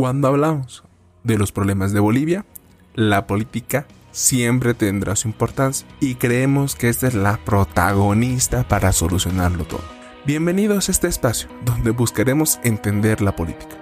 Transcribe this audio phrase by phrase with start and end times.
[0.00, 0.82] Cuando hablamos
[1.24, 2.46] de los problemas de Bolivia,
[2.94, 9.66] la política siempre tendrá su importancia y creemos que esta es la protagonista para solucionarlo
[9.66, 9.84] todo.
[10.24, 13.76] Bienvenidos a este espacio donde buscaremos entender la política.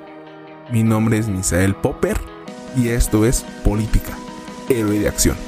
[0.72, 2.20] Mi nombre es Misael Popper
[2.76, 4.18] y esto es Política,
[4.68, 5.47] Héroe de Acción.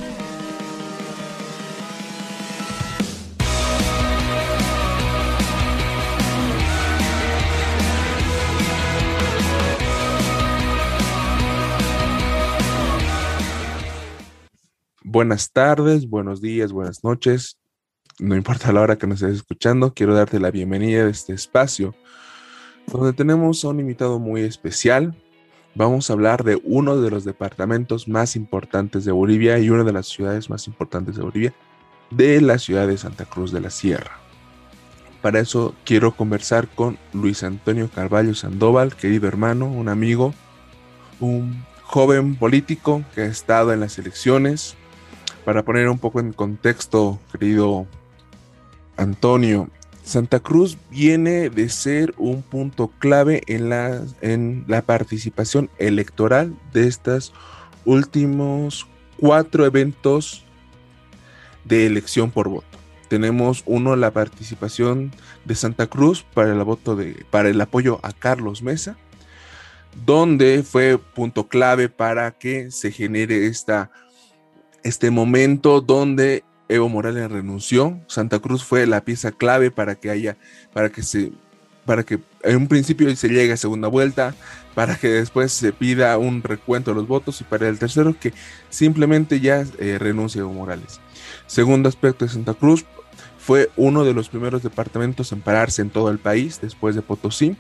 [15.21, 17.59] Buenas tardes, buenos días, buenas noches.
[18.19, 21.95] No importa la hora que nos estés escuchando, quiero darte la bienvenida a este espacio
[22.87, 25.15] donde tenemos a un invitado muy especial.
[25.75, 29.93] Vamos a hablar de uno de los departamentos más importantes de Bolivia y una de
[29.93, 31.55] las ciudades más importantes de Bolivia,
[32.11, 34.17] de la ciudad de Santa Cruz de la Sierra.
[35.21, 40.33] Para eso quiero conversar con Luis Antonio Carvalho Sandoval, querido hermano, un amigo,
[41.21, 44.79] un joven político que ha estado en las elecciones,
[45.51, 47.89] para poner un poco en contexto, querido
[48.97, 49.69] Antonio,
[50.05, 56.87] Santa Cruz viene de ser un punto clave en la, en la participación electoral de
[56.87, 57.33] estos
[57.85, 58.87] últimos
[59.19, 60.45] cuatro eventos
[61.65, 62.79] de elección por voto.
[63.09, 65.11] Tenemos uno, la participación
[65.45, 68.97] de Santa Cruz para el, voto de, para el apoyo a Carlos Mesa,
[70.07, 73.91] donde fue punto clave para que se genere esta
[74.85, 77.99] este momento donde Evo Morales renunció.
[78.07, 80.37] Santa Cruz fue la pieza clave para que haya,
[80.73, 81.33] para que se,
[81.85, 84.35] para que en un principio se llegue a segunda vuelta,
[84.75, 88.33] para que después se pida un recuento de los votos y para el tercero que
[88.69, 91.01] simplemente ya eh, renuncie Evo Morales.
[91.47, 92.85] Segundo aspecto de Santa Cruz,
[93.41, 97.57] fue uno de los primeros departamentos en pararse en todo el país después de Potosí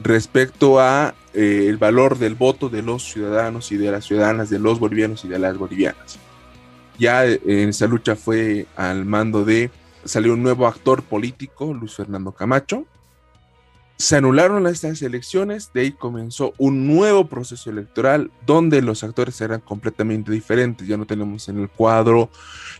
[0.00, 4.58] respecto a eh, el valor del voto de los ciudadanos y de las ciudadanas, de
[4.58, 6.18] los bolivianos y de las bolivianas.
[6.98, 9.70] Ya en esa lucha fue al mando de,
[10.04, 12.86] salió un nuevo actor político, Luis Fernando Camacho.
[13.96, 19.60] Se anularon estas elecciones, de ahí comenzó un nuevo proceso electoral donde los actores eran
[19.60, 20.88] completamente diferentes.
[20.88, 22.28] Ya no tenemos en el cuadro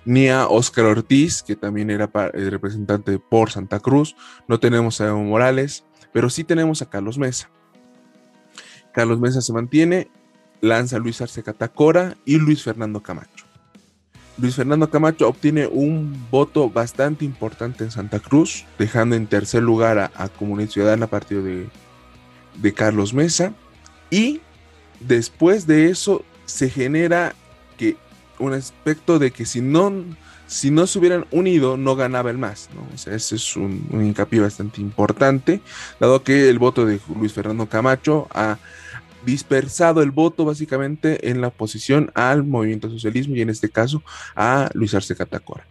[0.04, 4.16] ni a Óscar Ortiz, que también era representante por Santa Cruz,
[4.48, 7.50] no tenemos a Evo Morales, pero sí tenemos a Carlos Mesa.
[8.92, 10.10] Carlos Mesa se mantiene,
[10.60, 13.31] lanza Luis Arce Catacora y Luis Fernando Camacho.
[14.38, 19.98] Luis Fernando Camacho obtiene un voto bastante importante en Santa Cruz, dejando en tercer lugar
[20.14, 21.68] a, Comunidad Ciudadana, partido de,
[22.56, 23.52] de Carlos Mesa.
[24.10, 24.40] Y
[25.00, 27.34] después de eso se genera
[27.76, 27.96] que
[28.38, 29.92] un aspecto de que si no,
[30.46, 32.70] si no se hubieran unido, no ganaba el más.
[32.94, 35.60] O sea, ese es un, un, hincapié bastante importante,
[36.00, 38.58] dado que el voto de Luis Fernando Camacho ha
[39.24, 44.02] dispersado el voto básicamente en la oposición al movimiento socialismo y en este caso
[44.34, 45.66] a Luis Arce Catacora.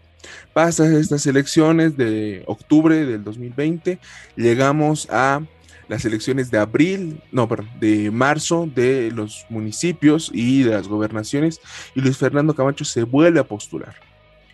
[0.53, 3.99] Pasa estas elecciones de octubre del 2020,
[4.35, 5.41] llegamos a
[5.87, 11.59] las elecciones de abril, no, perdón, de marzo de los municipios y de las gobernaciones
[11.95, 13.95] y Luis Fernando Camacho se vuelve a postular.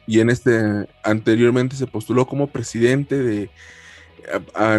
[0.07, 3.50] Y en este, anteriormente se postuló como presidente de,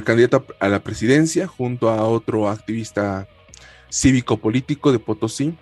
[0.05, 3.29] candidato a la presidencia junto a otro activista
[3.91, 5.55] cívico-político de Potosí.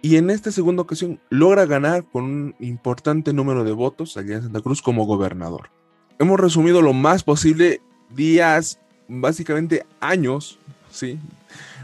[0.00, 4.42] Y en esta segunda ocasión logra ganar con un importante número de votos allá en
[4.42, 5.70] Santa Cruz como gobernador.
[6.18, 8.78] Hemos resumido lo más posible días,
[9.08, 10.58] básicamente años,
[10.90, 11.18] ¿sí?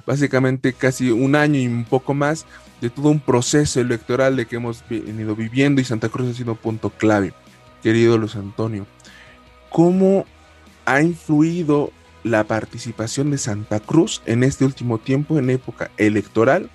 [0.06, 2.46] Básicamente casi un año y un poco más
[2.80, 6.52] de todo un proceso electoral de que hemos venido viviendo y Santa Cruz ha sido
[6.52, 7.32] un punto clave.
[7.82, 8.86] Querido Luis Antonio,
[9.70, 10.24] ¿cómo
[10.84, 11.92] ha influido
[12.24, 16.70] la participación de Santa Cruz en este último tiempo, en época electoral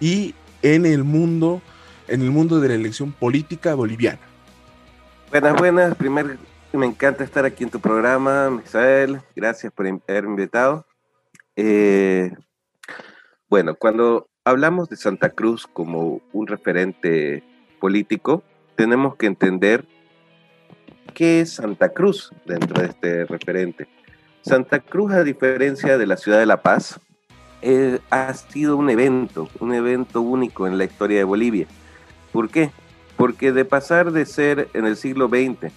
[0.00, 1.62] y en el mundo,
[2.08, 4.20] en el mundo de la elección política boliviana.
[5.30, 5.94] Buenas, buenas.
[5.94, 6.30] Primero,
[6.72, 9.20] me encanta estar aquí en tu programa, Misael.
[9.36, 10.86] Gracias por haberme invitado.
[11.54, 12.32] Eh,
[13.48, 17.44] bueno, cuando hablamos de Santa Cruz como un referente
[17.78, 18.42] político,
[18.74, 19.84] tenemos que entender
[21.14, 23.88] qué es Santa Cruz dentro de este referente.
[24.42, 27.00] Santa Cruz, a diferencia de la ciudad de La Paz,
[27.60, 31.66] eh, ha sido un evento, un evento único en la historia de Bolivia.
[32.32, 32.70] ¿Por qué?
[33.16, 35.72] Porque de pasar de ser en el siglo XX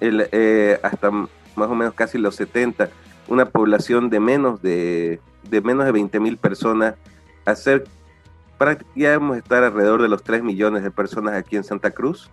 [0.00, 2.90] eh, hasta más o menos casi los 70,
[3.28, 6.94] una población de menos de, de menos de 20 mil personas,
[7.44, 7.84] a ser
[8.58, 12.30] prácticamente estar alrededor de los 3 millones de personas aquí en Santa Cruz.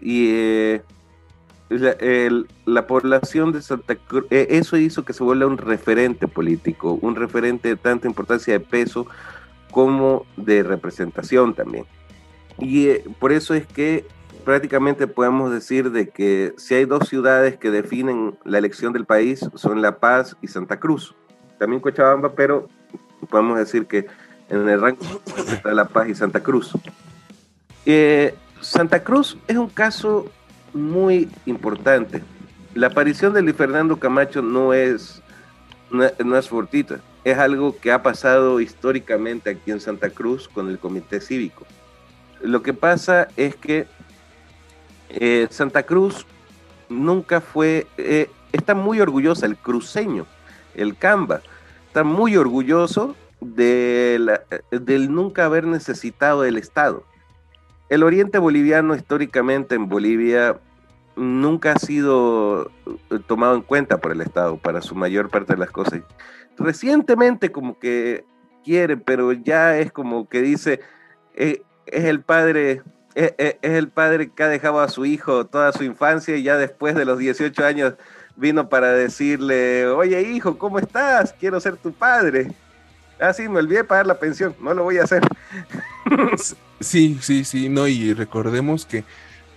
[0.00, 0.82] Y eh,
[1.68, 7.14] la, población de Santa Cruz, eh, eso hizo que se vuelva un referente político, un
[7.14, 9.06] referente de tanta importancia de peso
[9.70, 11.84] como de representación también.
[12.58, 14.06] Y eh, por eso es que
[14.44, 19.40] prácticamente podemos decir de que si hay dos ciudades que definen la elección del país
[19.54, 21.14] son La Paz y Santa Cruz.
[21.58, 22.68] También Cochabamba, pero
[23.28, 24.06] podemos decir que
[24.48, 25.04] en el rango
[25.36, 26.72] está La Paz y Santa Cruz.
[27.84, 30.30] Eh, Santa Cruz es un caso
[30.78, 32.22] muy importante.
[32.74, 35.22] La aparición de Luis Fernando Camacho no es,
[35.90, 40.78] no, es fortita, es algo que ha pasado históricamente aquí en Santa Cruz con el
[40.78, 41.66] Comité Cívico.
[42.40, 43.86] Lo que pasa es que
[45.10, 46.24] eh, Santa Cruz
[46.88, 50.26] nunca fue, eh, está muy orgullosa, el cruceño,
[50.74, 51.40] el Camba,
[51.88, 54.40] está muy orgulloso de
[54.70, 57.04] del nunca haber necesitado el Estado.
[57.88, 60.60] El oriente boliviano históricamente en Bolivia
[61.18, 62.70] nunca ha sido
[63.10, 66.00] eh, tomado en cuenta por el Estado para su mayor parte de las cosas.
[66.56, 68.24] Recientemente como que
[68.64, 70.80] quiere, pero ya es como que dice,
[71.34, 72.82] eh, es el padre,
[73.14, 73.32] es,
[73.62, 77.04] el padre que ha dejado a su hijo toda su infancia y ya después de
[77.04, 77.94] los 18 años
[78.36, 81.34] vino para decirle, oye hijo, ¿cómo estás?
[81.38, 82.52] Quiero ser tu padre.
[83.20, 85.22] Ah, sí, me olvidé pagar la pensión, no lo voy a hacer.
[86.80, 89.02] Sí, sí, sí, no, y recordemos que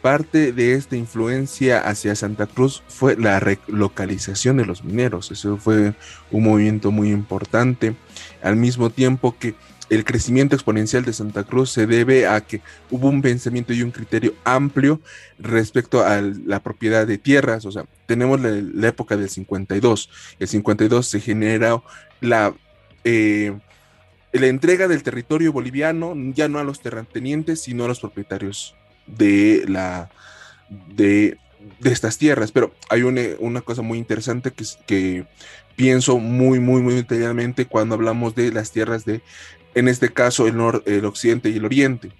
[0.01, 5.31] parte de esta influencia hacia Santa Cruz fue la relocalización de los mineros.
[5.31, 5.93] Eso fue
[6.31, 7.95] un movimiento muy importante.
[8.41, 9.55] Al mismo tiempo que
[9.89, 13.91] el crecimiento exponencial de Santa Cruz se debe a que hubo un pensamiento y un
[13.91, 15.01] criterio amplio
[15.37, 17.65] respecto a la propiedad de tierras.
[17.65, 20.09] O sea, tenemos la, época del 52.
[20.39, 21.81] El 52 se genera
[22.21, 22.53] la...
[23.03, 23.57] Eh,
[24.33, 28.75] la entrega del territorio boliviano ya no a los terratenientes, sino a los propietarios
[29.17, 30.09] de la
[30.69, 31.37] de,
[31.83, 32.51] estas tierras.
[32.51, 35.25] Pero hay una, cosa muy interesante que, que
[35.75, 39.21] pienso muy, muy, muy detalladamente cuando hablamos de las tierras de,
[39.75, 42.11] en este caso, el, el occidente y el oriente.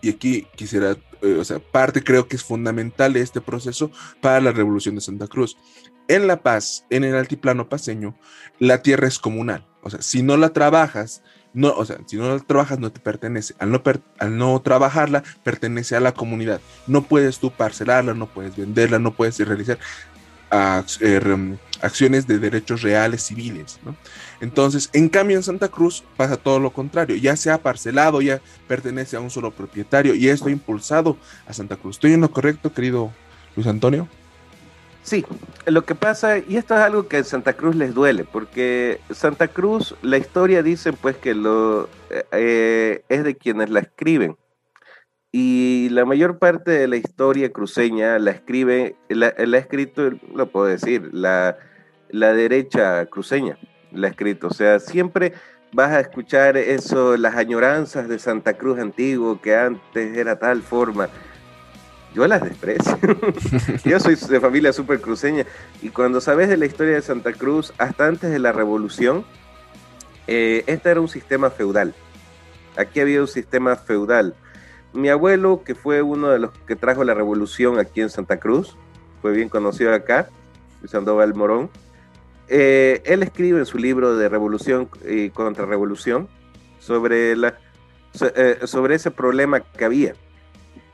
[0.00, 4.52] Y aquí quisiera, eh, o sea, parte creo que es fundamental este proceso para la
[4.52, 5.56] revolución de Santa Cruz.
[6.08, 8.14] En La Paz, en el altiplano paseño,
[8.58, 9.66] la tierra es comunal.
[9.82, 11.22] O sea, si no la trabajas,
[11.54, 13.54] no, o sea, si no trabajas no te pertenece.
[13.60, 13.80] Al no,
[14.18, 16.60] al no trabajarla, pertenece a la comunidad.
[16.88, 19.78] No puedes tú parcelarla, no puedes venderla, no puedes realizar
[21.00, 23.78] eh, acciones de derechos reales civiles.
[23.84, 23.96] ¿no?
[24.40, 27.14] Entonces, en cambio en Santa Cruz pasa todo lo contrario.
[27.16, 31.16] Ya se ha parcelado, ya pertenece a un solo propietario y esto ha impulsado
[31.46, 31.96] a Santa Cruz.
[31.96, 33.12] ¿Estoy en lo correcto, querido
[33.54, 34.08] Luis Antonio?
[35.04, 35.22] Sí,
[35.66, 39.48] lo que pasa, y esto es algo que a Santa Cruz les duele, porque Santa
[39.48, 41.90] Cruz, la historia dice pues que lo
[42.32, 44.38] eh, es de quienes la escriben.
[45.30, 50.66] Y la mayor parte de la historia cruceña la escribe, la, ha escrito, lo puedo
[50.66, 51.58] decir, la,
[52.08, 53.58] la derecha cruceña
[53.92, 54.46] la ha escrito.
[54.46, 55.34] O sea, siempre
[55.72, 61.10] vas a escuchar eso, las añoranzas de Santa Cruz antiguo, que antes era tal forma
[62.14, 62.96] yo las desprecio.
[63.84, 65.44] yo soy de familia súper cruceña
[65.82, 69.24] y cuando sabes de la historia de Santa Cruz, hasta antes de la revolución,
[70.26, 71.94] eh, este era un sistema feudal.
[72.76, 74.34] Aquí había un sistema feudal.
[74.92, 78.76] Mi abuelo, que fue uno de los que trajo la revolución aquí en Santa Cruz,
[79.20, 80.28] fue bien conocido acá,
[80.86, 81.70] Sandoval Morón,
[82.46, 86.28] eh, él escribe en su libro de Revolución y Contrarrevolución
[86.78, 87.58] sobre, la,
[88.20, 90.14] eh, sobre ese problema que había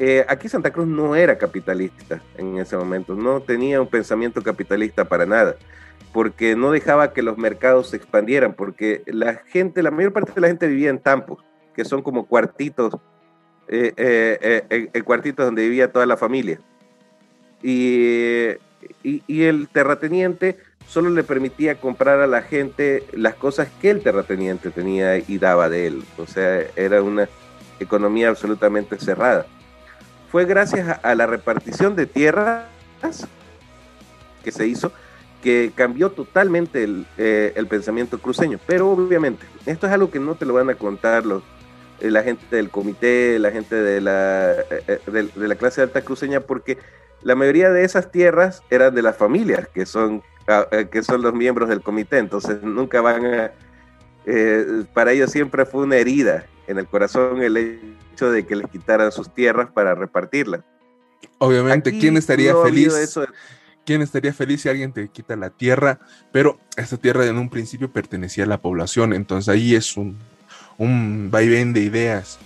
[0.02, 5.04] eh, aquí Santa Cruz no era capitalista en ese momento, no tenía un pensamiento capitalista
[5.04, 5.56] para nada,
[6.14, 10.40] porque no dejaba que los mercados se expandieran, porque la gente, la mayor parte de
[10.40, 12.94] la gente vivía en tampos, que son como cuartitos,
[13.68, 16.58] eh, eh, cuartitos donde vivía toda la familia.
[17.62, 18.52] Y,
[19.02, 24.70] y el terrateniente solo le permitía comprar a la gente las cosas que el terrateniente
[24.70, 26.04] tenía y daba de él.
[26.16, 27.28] O sea, era una
[27.80, 29.44] economía absolutamente cerrada
[30.30, 32.66] fue gracias a, la repartición de tierras
[34.44, 34.92] que se hizo
[35.42, 38.58] que cambió totalmente eh, el, pensamiento cruceño.
[38.66, 41.42] Pero obviamente, esto es algo que no te lo van a contar los,
[42.00, 46.40] eh, la gente del comité, la gente de la, eh, de, la clase alta cruceña,
[46.40, 46.78] porque
[47.22, 51.32] la mayoría de esas tierras eran de las familias, que son, ah, que son los
[51.32, 53.50] miembros del comité, entonces nunca van a...
[54.92, 59.10] para ellos siempre fue una herida en el corazón el hecho de que les quitaran
[59.12, 60.60] sus tierras para repartirlas.
[61.38, 63.18] Obviamente, ¿quién estaría feliz?
[63.86, 65.98] ¿Quién estaría feliz si alguien te quita la tierra?
[66.32, 70.18] Pero esta tierra en un principio pertenecía a la población, entonces ahí es un,
[70.76, 72.38] un vaivén de ideas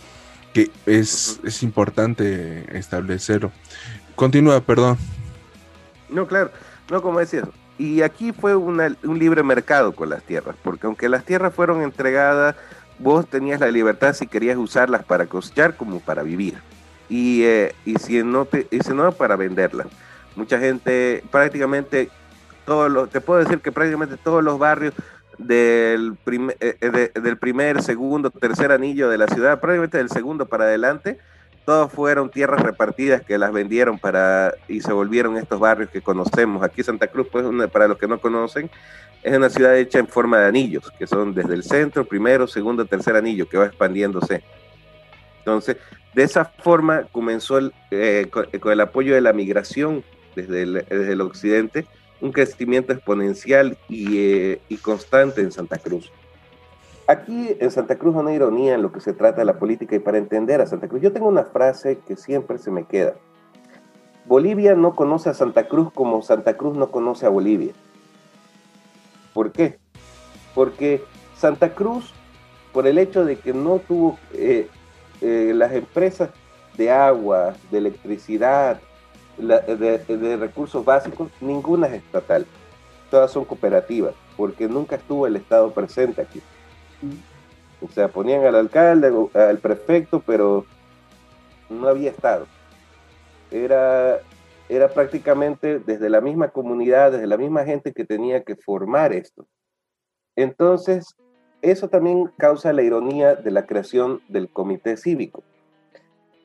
[0.53, 3.51] que es, es importante establecerlo.
[4.15, 4.97] Continúa, perdón.
[6.09, 6.53] No, claro,
[6.89, 7.49] no como decías.
[7.77, 12.55] Y aquí fue un libre mercado con las tierras, porque aunque las tierras fueron entregadas,
[12.99, 16.55] vos tenías la libertad si querías usarlas para cosechar como para vivir.
[17.09, 19.87] Y, eh, y, si no te, y si no, para venderlas.
[20.37, 22.11] Mucha gente, prácticamente
[22.65, 24.95] todos los, te puedo decir que prácticamente todos los barrios
[25.39, 30.65] del, primer, eh, del primer, segundo, tercer anillo de la ciudad, prácticamente del segundo para
[30.65, 31.19] adelante,
[31.65, 36.63] todos fueron tierras repartidas que las vendieron para y se volvieron estos barrios que conocemos.
[36.63, 38.71] Aquí Santa Cruz, pues para los que no conocen,
[39.23, 42.85] es una ciudad hecha en forma de anillos, que son desde el centro, primero, segundo,
[42.85, 44.43] tercer anillo, que va expandiéndose.
[45.39, 45.79] Entonces,
[46.15, 50.05] de esa forma comenzó el, eh, con, el apoyo de la migración
[50.37, 51.87] desde el, desde el occidente,
[52.21, 56.13] un crecimiento exponencial y, eh, y constante en Santa Cruz.
[57.07, 59.99] Aquí en Santa Cruz una ironía en lo que se trata de la política y
[59.99, 61.03] para entender a Santa Cruz.
[61.03, 63.15] Yo tengo una frase que siempre se me queda.
[64.25, 67.75] Bolivia no conoce a Santa Cruz como Santa Cruz no conoce a Bolivia.
[69.35, 69.79] ¿Por qué?
[70.55, 71.05] Porque
[71.37, 72.15] Santa Cruz,
[72.73, 74.69] por el hecho de que no tuvo eh,
[75.21, 76.31] eh, las empresas
[76.79, 78.81] de agua, de electricidad,
[79.37, 82.47] de, de recursos básicos, ninguna es estatal.
[83.11, 86.41] Todas son cooperativas, porque nunca estuvo el Estado presente aquí.
[87.83, 90.65] O sea, ponían al alcalde, al prefecto, pero
[91.69, 92.47] no había Estado.
[93.51, 94.21] Era,
[94.69, 99.47] era prácticamente desde la misma comunidad, desde la misma gente que tenía que formar esto.
[100.37, 101.15] Entonces,
[101.63, 105.43] eso también causa la ironía de la creación del comité cívico.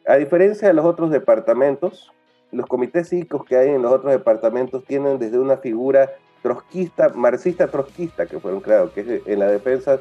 [0.07, 2.11] A diferencia de los otros departamentos,
[2.51, 6.09] los comités cívicos que hay en los otros departamentos tienen desde una figura
[6.41, 9.99] trotskista, marxista trotskista que fueron creados, que es en la defensa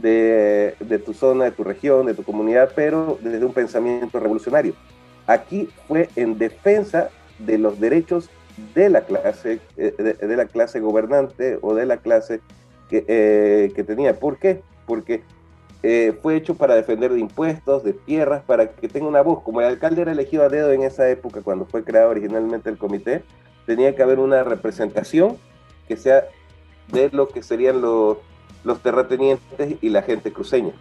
[0.00, 4.74] de, tu zona, de tu región, de tu comunidad, pero desde un pensamiento revolucionario.
[5.26, 8.30] Aquí fue en defensa de los derechos
[8.74, 12.40] de la clase, eh, de, la clase gobernante o de la clase
[12.88, 14.18] que, eh, que tenía.
[14.18, 14.62] ¿Por qué?
[14.86, 15.22] Porque
[15.82, 19.42] eh, fue hecho para defender de impuestos, de tierras, para que tenga una voz.
[19.42, 22.76] Como el alcalde era elegido a dedo en esa época, cuando fue creado originalmente el
[22.76, 23.22] comité,
[23.66, 25.38] tenía que haber una representación
[25.88, 26.24] que sea
[26.92, 28.18] de lo que serían los,
[28.64, 30.72] los terratenientes y la gente cruceña.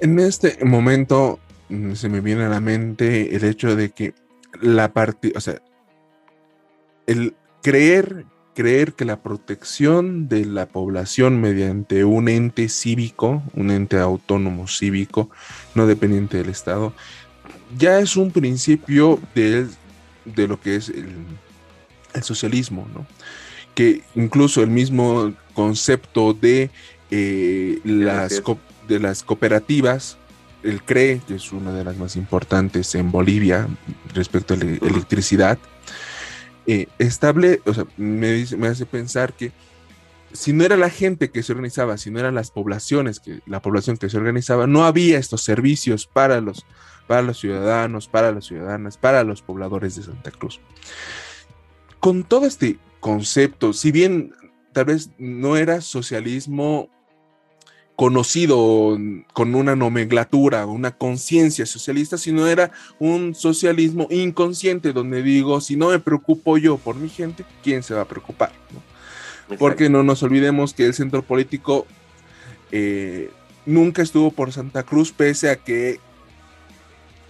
[0.00, 1.38] En este momento
[1.68, 4.14] mm, se me viene a la mente el hecho de que
[4.60, 5.60] la parte, o sea,
[7.06, 13.98] el creer, creer que la protección de la población mediante un ente cívico, un ente
[13.98, 15.30] autónomo cívico,
[15.74, 16.94] no dependiente del Estado,
[17.76, 19.66] ya es un principio de,
[20.24, 21.14] de lo que es el,
[22.14, 23.06] el socialismo, ¿no?
[23.74, 26.70] Que incluso el mismo concepto de,
[27.10, 28.42] eh, las,
[28.88, 30.18] de las cooperativas,
[30.62, 33.68] el CRE, que es una de las más importantes en Bolivia
[34.14, 35.58] respecto a la electricidad,
[36.66, 39.52] eh, estable, o sea, me, me hace pensar que
[40.32, 43.60] si no era la gente que se organizaba, si no eran las poblaciones, que, la
[43.60, 46.64] población que se organizaba, no había estos servicios para los,
[47.06, 50.60] para los ciudadanos, para las ciudadanas, para los pobladores de Santa Cruz.
[51.98, 54.32] Con todo este concepto, si bien
[54.72, 56.88] tal vez no era socialismo
[57.96, 58.96] conocido
[59.34, 65.90] con una nomenclatura, una conciencia socialista, sino era un socialismo inconsciente donde digo, si no
[65.90, 68.52] me preocupo yo por mi gente, ¿quién se va a preocupar?
[69.58, 71.86] Porque no nos olvidemos que el centro político
[72.72, 73.30] eh,
[73.66, 76.00] nunca estuvo por Santa Cruz, pese a que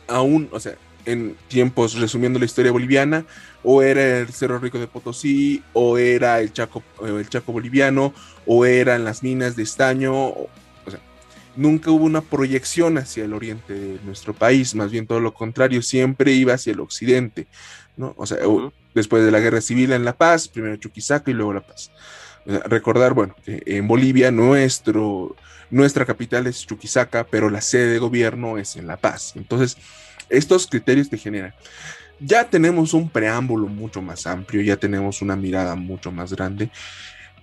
[0.07, 3.25] aún, o sea, en tiempos, resumiendo la historia boliviana,
[3.63, 8.15] o era el Cerro Rico de Potosí, o era el Chaco, el Chaco boliviano,
[8.47, 10.49] o eran las minas de estaño, o,
[10.89, 11.01] sea,
[11.57, 15.83] nunca hubo una proyección hacia el oriente de nuestro país, más bien todo lo contrario,
[15.83, 17.47] siempre iba hacia el occidente,
[17.97, 18.15] ¿no?
[18.17, 18.39] O sea,
[18.95, 21.91] después de la guerra civil en La Paz, primero Chuquisaca y luego La Paz.
[22.47, 25.37] recordar, bueno, que en Bolivia nuestro,
[25.71, 29.35] nuestra capital es Chuquisaca, pero la sede de gobierno es en La Paz.
[29.37, 29.77] Entonces,
[30.31, 31.55] estos criterios te generan.
[32.21, 36.71] Ya tenemos un preámbulo mucho más amplio, ya tenemos una mirada mucho más grande.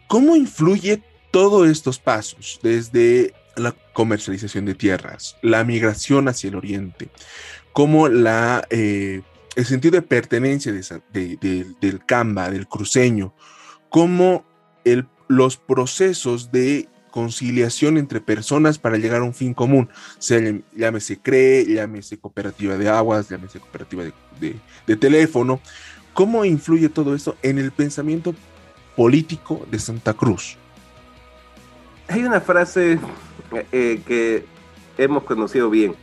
[0.08, 7.10] ¿Cómo influye todos estos pasos, desde la comercialización de tierras, la migración hacia el oriente,
[7.74, 9.22] como la, eh,
[9.56, 10.72] el sentido de pertenencia
[11.12, 13.34] del Camba, del cruceño,
[13.90, 14.46] como
[14.86, 20.40] el, los procesos de conciliación entre personas para llegar a un fin común, sea
[20.76, 24.04] llámese CRE, llámese cooperativa de aguas, llámese cooperativa
[24.40, 25.60] de, teléfono.
[26.14, 28.36] ¿Cómo influye todo esto en el pensamiento
[28.96, 30.58] político de Santa Cruz?
[32.08, 33.00] Hay una frase
[33.72, 34.46] eh, que
[35.00, 35.96] hemos conocido bien.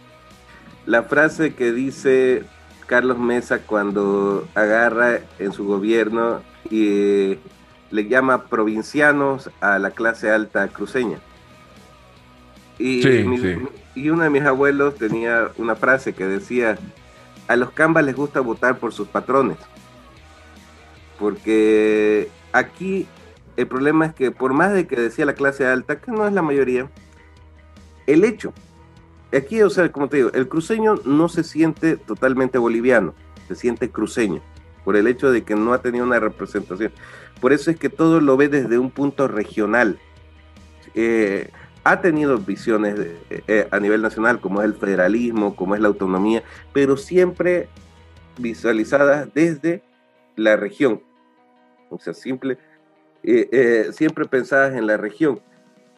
[0.85, 2.43] La frase que dice,
[2.87, 7.39] Carlos Mesa cuando agarra en su gobierno y
[7.95, 11.21] le llama provincianos a la clase alta cruceña.
[12.77, 13.07] Y,
[13.95, 16.77] y uno de mis abuelos tenía una frase que decía,
[17.47, 19.59] a los cambas les gusta votar por sus patrones.
[21.21, 23.07] Porque aquí
[23.57, 26.33] el problema es que por más de que decía la clase alta, que no es
[26.33, 26.91] la mayoría,
[28.09, 28.53] el hecho,
[29.33, 33.15] aquí, o sea, como te digo, el cruceño no se siente totalmente boliviano,
[33.47, 34.43] se siente cruceño,
[34.85, 36.93] por el hecho de que no ha tenido una representación.
[37.41, 39.99] Por eso es que todo lo ve desde un punto regional.
[40.95, 41.51] Eh,
[41.85, 42.99] ha tenido visiones
[43.31, 47.69] eh, a nivel nacional, como es el federalismo, como es la autonomía, pero siempre
[48.39, 49.83] visualizadas desde
[50.35, 51.03] la región.
[51.91, 52.59] O sea, simple,
[53.23, 55.41] eh, eh, siempre pensadas en la región.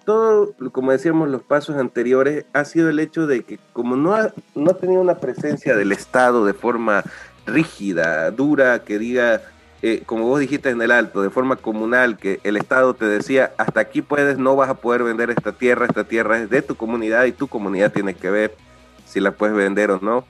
[0.05, 4.33] Todo, como decíamos, los pasos anteriores ha sido el hecho de que como no ha,
[4.55, 7.03] no ha tenido una presencia del Estado de forma
[7.47, 9.43] rígida, dura, que diga,
[9.83, 13.53] eh, como vos dijiste en el alto, de forma comunal, que el Estado te decía,
[13.57, 16.77] hasta aquí puedes, no vas a poder vender esta tierra, esta tierra es de tu
[16.77, 18.57] comunidad y tu comunidad tiene que ver
[19.05, 20.27] si la puedes vender o no.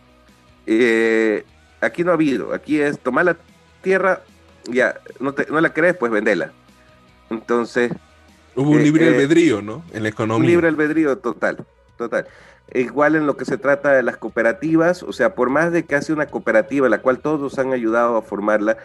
[1.80, 3.36] aquí no ha habido, aquí es tomar la
[3.82, 4.22] tierra,
[4.68, 6.52] ya, no, no la crees, pues vendela.
[7.30, 7.92] Entonces...
[8.54, 9.84] Hubo un eh, libre eh, albedrío, ¿no?
[9.92, 10.40] En la economía.
[10.40, 11.64] Un libre albedrío total,
[11.96, 12.26] total.
[12.74, 15.94] Igual en lo que se trata de las cooperativas, o sea, por más de que
[15.94, 18.76] hace una cooperativa, la cual todos han ayudado a formarla,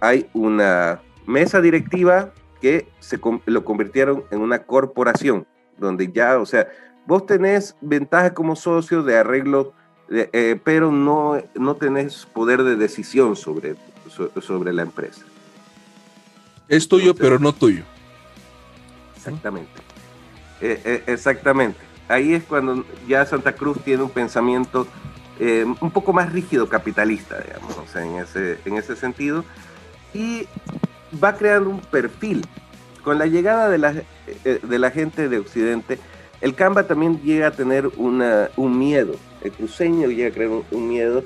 [0.00, 5.46] hay una mesa directiva que se lo convirtieron en una corporación,
[5.78, 6.68] donde ya, o sea,
[7.06, 9.72] vos tenés ventaja como socio de arreglo,
[10.10, 13.76] eh, pero no, no tenés poder de decisión sobre,
[14.40, 15.24] sobre la empresa.
[16.68, 17.84] Es tuyo, pero no tuyo.
[19.16, 19.70] Exactamente.
[20.60, 21.78] Eh, eh, exactamente.
[22.08, 24.86] Ahí es cuando ya Santa Cruz tiene un pensamiento
[25.40, 29.44] eh, un poco más rígido capitalista, digamos, en, ese, en ese sentido.
[30.12, 30.46] Y
[31.22, 32.46] va creando un perfil.
[33.02, 33.94] Con la llegada de la,
[34.44, 35.98] de la gente de Occidente,
[36.40, 39.14] el Canva también llega a tener una, un miedo.
[39.42, 41.24] El cruceño llega a crear un miedo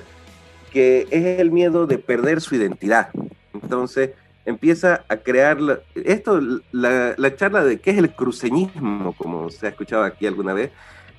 [0.72, 3.11] que es el miedo de perder su identidad.
[3.55, 4.11] Entonces,
[4.48, 5.58] empieza a crear
[5.94, 6.40] esto,
[6.72, 10.70] la, charla de qué es el cruceñismo, como se ha escuchado aquí alguna vez,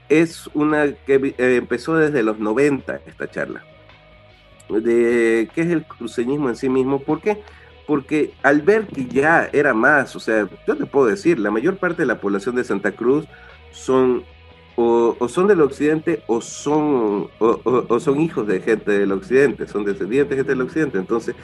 [0.09, 3.63] es una que eh, empezó desde los 90 esta charla.
[4.69, 7.37] De qué es el cruceñismo en sí mismo, ¿por qué?
[7.85, 11.77] Porque al ver que ya era más, o sea, yo te puedo decir, la mayor
[11.77, 13.27] parte de la población de Santa Cruz
[13.71, 14.23] son
[14.75, 20.29] o, son del occidente o son, o, son hijos de gente del occidente, son descendientes
[20.29, 20.97] de gente del occidente.
[20.97, 21.35] Entonces,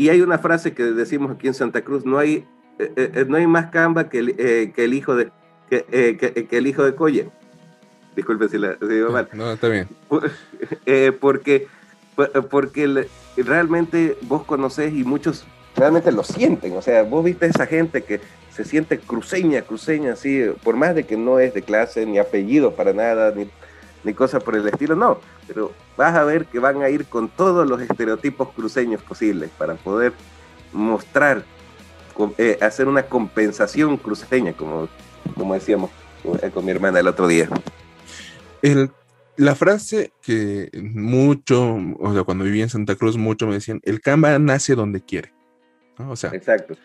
[0.00, 2.46] y hay una frase que decimos aquí en Santa Cruz, no hay,
[2.78, 5.30] eh, eh, no hay más camba que el, eh, que el hijo de
[5.68, 6.16] que,
[6.48, 7.28] que, el hijo de Coye.
[8.16, 9.28] Disculpe si, la, digo mal.
[9.34, 9.88] No, está bien.
[11.20, 11.68] porque
[12.50, 15.44] porque realmente vos conocés y muchos
[15.76, 16.78] realmente lo sienten.
[16.78, 21.04] O sea, vos viste esa gente que se siente cruceña, cruceña, así, por más de
[21.04, 23.50] que no es de clase, ni apellido para nada, ni,
[24.04, 25.20] ni cosa por el estilo, no.
[25.46, 29.74] Pero vas a ver que van a ir con todos los estereotipos cruceños posibles para
[29.74, 30.12] poder
[30.72, 31.44] mostrar,
[32.38, 34.88] eh, hacer una compensación cruceña, como,
[35.34, 35.90] como decíamos
[36.42, 37.48] eh, con mi hermana el otro día.
[39.36, 44.00] la frase que mucho, o sea, cuando vivía en Santa Cruz, mucho me decían, el
[44.00, 45.32] Canva nace donde quiere.
[46.08, 46.76] O sea, exacto.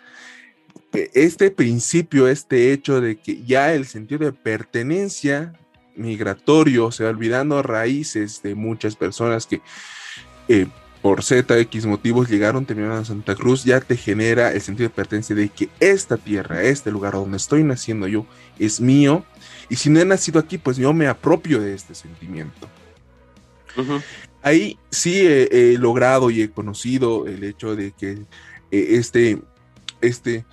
[0.91, 5.53] Este principio, este hecho de que ya el sentido de pertenencia
[5.95, 9.61] migratorio, o sea, olvidando raíces de muchas personas que
[10.47, 10.67] eh,
[11.01, 15.35] por ZX motivos llegaron, terminaron en Santa Cruz, ya te genera el sentido de pertenencia
[15.35, 18.25] de que esta tierra, este lugar donde estoy naciendo yo,
[18.57, 19.23] es mío,
[19.69, 22.67] y si no he nacido aquí, pues yo me apropio de este sentimiento.
[24.41, 28.11] Ahí sí he, logrado y he conocido el hecho de que
[28.71, 29.41] eh, este,
[30.01, 30.45] este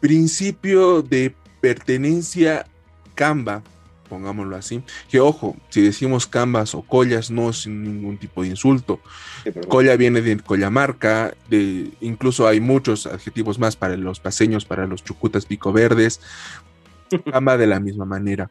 [0.00, 2.66] principio de pertenencia
[3.14, 3.62] Canva
[4.08, 4.82] pongámoslo así.
[5.10, 9.00] Que ojo, si decimos cambas o collas, no es ningún tipo de insulto.
[9.68, 15.02] Colla viene de collamarca, de, incluso hay muchos adjetivos más para los paseños, para los
[15.04, 16.20] chucutas pico verdes.
[17.30, 18.50] Camba de la misma manera.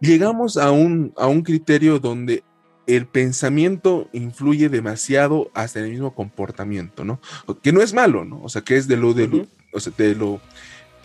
[0.00, 2.42] Llegamos a un, a un criterio donde
[2.86, 7.20] el pensamiento influye demasiado hasta el mismo comportamiento, ¿no?
[7.62, 8.42] Que no es malo, ¿no?
[8.42, 10.40] O sea, que es de lo, de o sea, de lo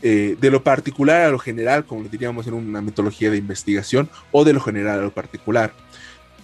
[0.02, 4.10] eh, de lo particular a lo general, como lo diríamos en una metodología de investigación,
[4.32, 5.74] o de lo general a lo particular.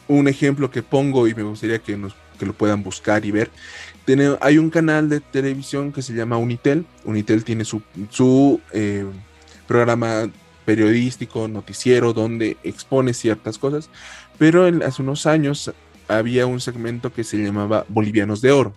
[0.08, 3.52] Un ejemplo que pongo y me gustaría que, nos, que lo puedan buscar y ver.
[4.06, 6.86] Tiene, hay un canal de televisión que se llama Unitel.
[7.06, 9.06] Unitel tiene su, su eh,
[9.68, 10.30] programa
[10.66, 13.90] periodístico, noticiero, donde expone ciertas cosas,
[14.38, 15.72] pero hace unos años
[16.08, 18.74] había un segmento que se llamaba Bolivianos de Oro.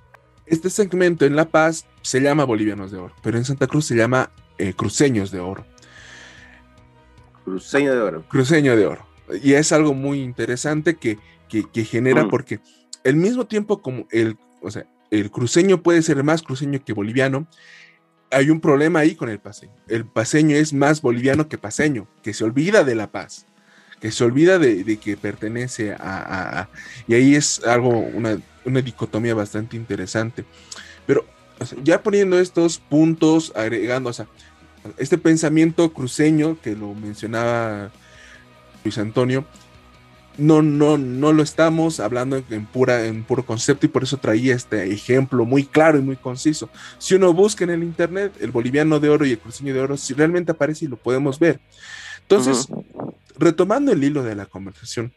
[0.47, 3.97] Este segmento en La Paz se llama Bolivianos de Oro, pero en Santa Cruz se
[3.97, 5.65] llama eh, Cruceños de Oro.
[7.45, 8.25] Cruceño de Oro.
[8.29, 9.07] Cruceño de Oro.
[9.43, 12.29] Y es algo muy interesante que, que, genera mm.
[12.29, 12.61] porque
[13.05, 17.47] al mismo tiempo como el, o sea, el cruceño puede ser más cruceño que boliviano,
[18.31, 19.73] hay un problema ahí con el paseño.
[19.89, 23.47] El paseño es más boliviano que paseño, que se olvida de la paz,
[24.01, 26.69] que se olvida de, que pertenece a,
[27.07, 28.41] Y ahí es algo, una,
[28.83, 30.45] dicotomía bastante interesante.
[31.07, 31.25] Pero
[31.83, 34.27] ya poniendo estos puntos, agregando, o sea,
[34.99, 37.91] este pensamiento cruceño que lo mencionaba
[38.85, 39.45] Luis Antonio,
[40.39, 44.55] no, no, no lo estamos hablando en, pura, en puro concepto y por eso traía
[44.55, 46.69] este ejemplo muy claro y muy conciso.
[46.99, 49.97] Si uno busca en el internet el boliviano de oro y el cruceño de oro,
[49.97, 51.61] si realmente aparece y lo podemos ver.
[52.21, 52.69] Entonces,
[53.39, 55.13] retomando el hilo de la conversación,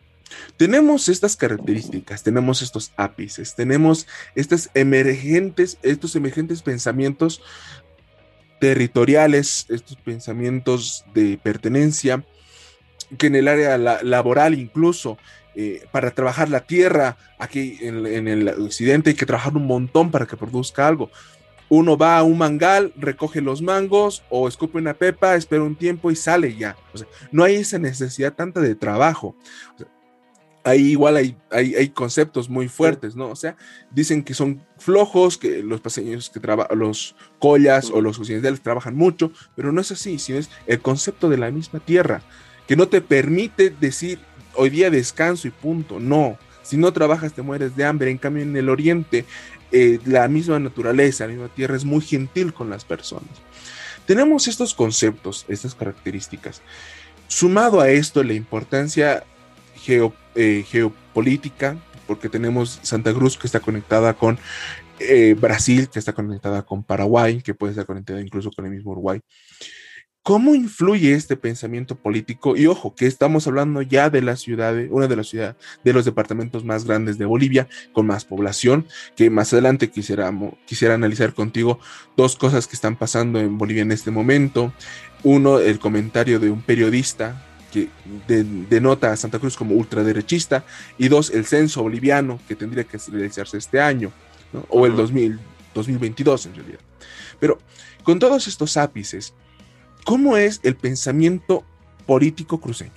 [0.57, 7.41] tenemos estas características, tenemos estos ápices, tenemos estos emergentes, estos emergentes pensamientos
[8.59, 12.23] territoriales, estos pensamientos de pertenencia,
[13.17, 15.17] que en el área laboral incluso,
[15.55, 20.27] eh, para trabajar la tierra, aquí en, el occidente hay que trabajar un montón para
[20.27, 21.09] que produzca algo.
[21.69, 26.11] Uno va a un mangal, recoge los mangos o escupe una pepa, espera un tiempo
[26.11, 26.75] y sale ya.
[27.31, 29.35] no hay esa necesidad tanta de trabajo.
[30.63, 33.29] Ahí igual hay, hay, conceptos muy fuertes, ¿no?
[33.29, 33.55] O sea,
[33.91, 38.95] dicen que son flojos, que los paseños que trabajan, los collas o los occidentales trabajan
[38.95, 42.21] mucho, pero no es así, sino es el concepto de la misma tierra
[42.69, 44.19] que no te permite decir
[44.53, 45.99] hoy día descanso y punto.
[45.99, 48.11] No, si no trabajas te mueres de hambre.
[48.11, 49.25] En cambio, en el oriente,
[49.71, 53.29] eh, la misma naturaleza, la misma tierra es muy gentil con las personas.
[54.05, 56.61] Tenemos estos conceptos, estas características.
[57.27, 59.23] Sumado a esto, la importancia
[59.87, 64.39] eh, geopolítica, porque tenemos Santa Cruz que está conectada con
[64.99, 68.91] eh, Brasil, que está conectada con Paraguay, que puede estar conectada incluso con el mismo
[68.91, 69.21] Uruguay.
[70.21, 72.55] ¿Cómo influye este pensamiento político?
[72.57, 76.03] Y ojo, que estamos hablando ya de la ciudad, una de las ciudades, de los
[76.05, 80.31] departamentos más grandes de Bolivia, con más población, que más adelante quisiera,
[80.65, 81.79] quisiera analizar contigo
[82.17, 84.73] dos cosas que están pasando en Bolivia en este momento.
[85.23, 87.89] Uno, el comentario de un periodista que
[88.27, 90.63] denota a Santa Cruz como ultraderechista,
[90.97, 94.11] y dos, el censo boliviano que tendría que realizarse este año,
[94.69, 95.39] o el 2000,
[95.73, 96.79] 2022 en realidad.
[97.39, 97.59] Pero
[98.03, 99.33] con todos estos ápices,
[100.09, 101.63] ¿Cómo es el pensamiento
[102.07, 102.91] político cruceño?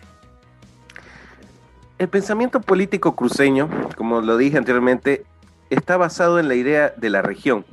[1.99, 5.25] El pensamiento político cruceño, como lo dije anteriormente,
[5.69, 7.65] está basado en la idea de la región.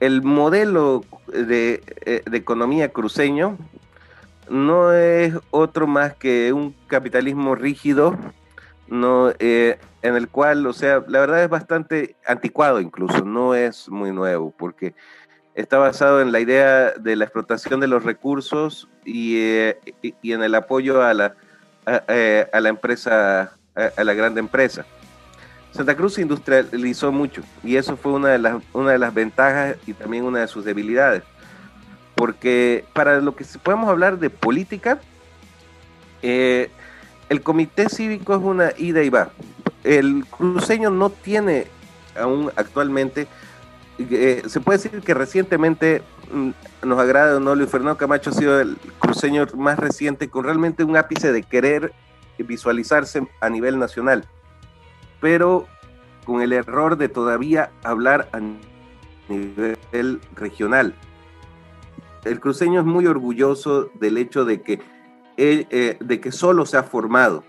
[0.00, 3.58] El modelo de, eh, economía cruceño
[4.48, 8.16] no es otro más que un capitalismo rígido,
[8.88, 13.88] no, eh, en el cual, o sea, la verdad es bastante anticuado incluso, no es
[13.88, 14.94] muy nuevo, porque
[15.54, 19.78] está basado en la idea de la explotación de los recursos y, eh,
[20.22, 21.34] en el apoyo a la,
[21.86, 24.84] a, eh, la empresa, a, la grande empresa.
[25.70, 29.76] Santa Cruz se industrializó mucho y eso fue una de las, una de las ventajas
[29.86, 31.22] y también una de sus debilidades.
[32.22, 35.00] Porque para lo que podemos hablar de política,
[36.22, 36.70] eh,
[37.28, 39.30] el comité cívico es una ida y va.
[39.82, 41.66] El cruceño no tiene
[42.16, 43.26] aún actualmente
[43.98, 46.50] eh, se puede decir que recientemente mm,
[46.86, 50.84] nos agrada o no, Luis Fernando Camacho ha sido el cruceño más reciente con realmente
[50.84, 51.92] un ápice de querer
[52.38, 54.26] visualizarse a nivel nacional,
[55.20, 55.66] pero
[56.24, 58.38] con el error de todavía hablar a
[59.28, 60.94] nivel regional.
[62.24, 64.80] El cruceño es muy orgulloso del hecho de que,
[65.36, 67.42] eh, de que solo se ha formado.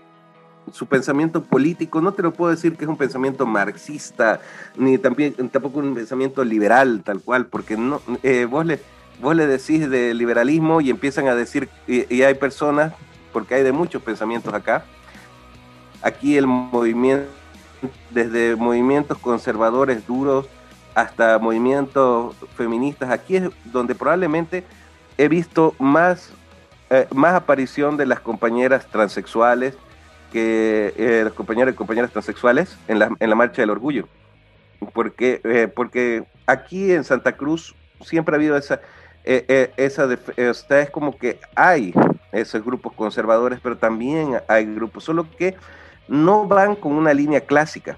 [0.72, 4.40] Su pensamiento político, no te lo puedo decir que es un pensamiento marxista,
[4.76, 8.80] ni tampoco un pensamiento liberal, tal cual, porque no, eh, vos, le,
[9.20, 12.94] vos le decís de liberalismo y empiezan a decir, y, hay personas,
[13.32, 14.86] porque hay de muchos pensamientos acá,
[16.02, 17.28] aquí el movimiento,
[18.10, 20.46] desde movimientos conservadores duros
[20.94, 24.64] hasta movimientos feministas, aquí es donde probablemente
[25.18, 26.32] he visto más,
[26.90, 29.76] eh, más aparición de las compañeras transexuales,
[30.32, 34.08] que eh, los compañeros y compañeras transexuales en la, en la Marcha del Orgullo.
[34.92, 38.80] Porque, eh, porque aquí en Santa Cruz siempre ha habido esa,
[39.24, 41.94] eh, esa es como que hay
[42.32, 45.56] esos grupos conservadores, pero también hay grupos, solo que
[46.08, 47.96] no van con una línea clásica.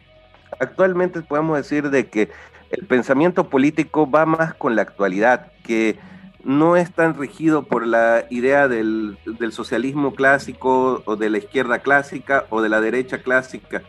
[0.60, 2.30] Actualmente podemos decir de que
[2.70, 5.98] el pensamiento político va más con la actualidad, que
[6.44, 9.18] no es tan rigido por la idea del,
[9.50, 13.82] socialismo clásico o de la izquierda clásica o de la derecha clásica.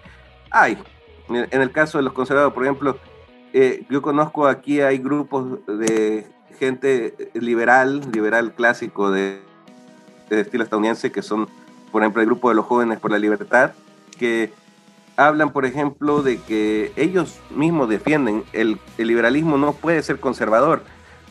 [0.49, 0.77] Hay,
[1.29, 2.97] En el caso de los conservadores, por ejemplo,
[3.53, 9.39] eh, yo conozco aquí hay grupos de gente liberal, liberal clásico de
[10.29, 11.47] estilo estadounidense, que son,
[11.91, 13.73] por ejemplo, el grupo de los jóvenes por la libertad,
[14.17, 14.51] que
[15.17, 20.83] hablan, por ejemplo, de que ellos mismos defienden el, el, liberalismo no puede ser conservador,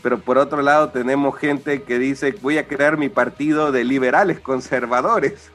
[0.02, 4.40] pero por otro lado tenemos gente que dice voy a crear mi partido de liberales
[4.40, 5.50] conservadores.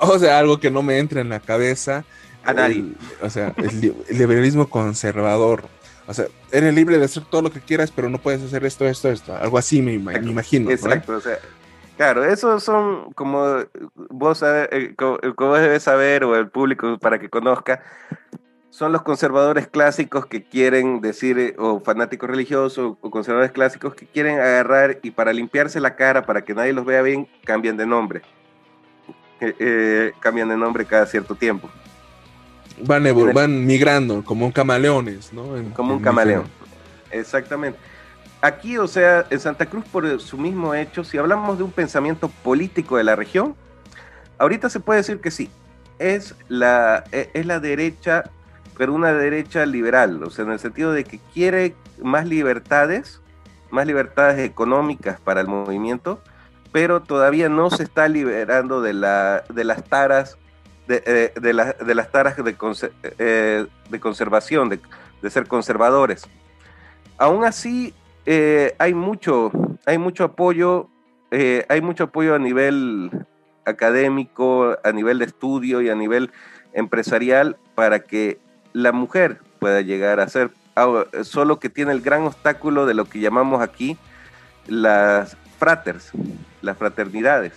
[0.00, 2.04] o sea, algo que no me entra en la cabeza.
[2.42, 2.84] A nadie.
[3.20, 5.68] o sea, el, liberalismo conservador.
[6.06, 8.86] O sea, eres libre de hacer todo lo que quieras, pero no puedes hacer esto,
[8.86, 9.36] esto, esto.
[9.36, 10.70] Algo así me, me imagino.
[10.70, 11.38] Exacto, o sea,
[11.96, 17.82] Claro, esos son como vos, eh, como, debes saber, o el público para que conozca,
[18.68, 24.06] son los conservadores clásicos que quieren decir, eh, o fanáticos religiosos, o conservadores clásicos que
[24.06, 27.86] quieren agarrar y para limpiarse la cara, para que nadie los vea bien, cambian de
[27.86, 28.20] nombre.
[29.40, 31.70] Eh, cambian de nombre cada cierto tiempo.
[32.82, 35.46] Van, van migrando como un camaleones, ¿no?
[35.74, 36.44] como un camaleón.
[37.10, 37.78] Exactamente
[38.46, 42.28] aquí, o sea, en Santa Cruz, por su mismo hecho, si hablamos de un pensamiento
[42.28, 43.54] político de la región,
[44.38, 45.50] ahorita se puede decir que sí,
[45.98, 48.30] es la, e, es la derecha,
[48.76, 53.20] pero una derecha liberal, o sea, en el sentido de que quiere más libertades,
[53.70, 56.20] más libertades económicas para el movimiento,
[56.72, 60.36] pero todavía no se está liberando de, la, de las taras,
[60.86, 62.56] de, eh, de, las taras de,
[63.18, 64.80] eh, de conservación, de,
[65.22, 66.28] de ser conservadores.
[67.18, 67.94] Aún así,
[68.26, 69.52] eh, hay mucho,
[69.84, 70.88] hay mucho apoyo,
[71.30, 73.10] eh, hay mucho apoyo a nivel
[73.64, 76.32] académico, a nivel de estudio y a nivel
[76.72, 78.40] empresarial para que
[78.72, 80.50] la mujer pueda llegar a ser,
[81.22, 83.96] solo que tiene el gran obstáculo de lo que llamamos aquí
[84.66, 86.10] las fraters,
[86.62, 87.52] las fraternidades.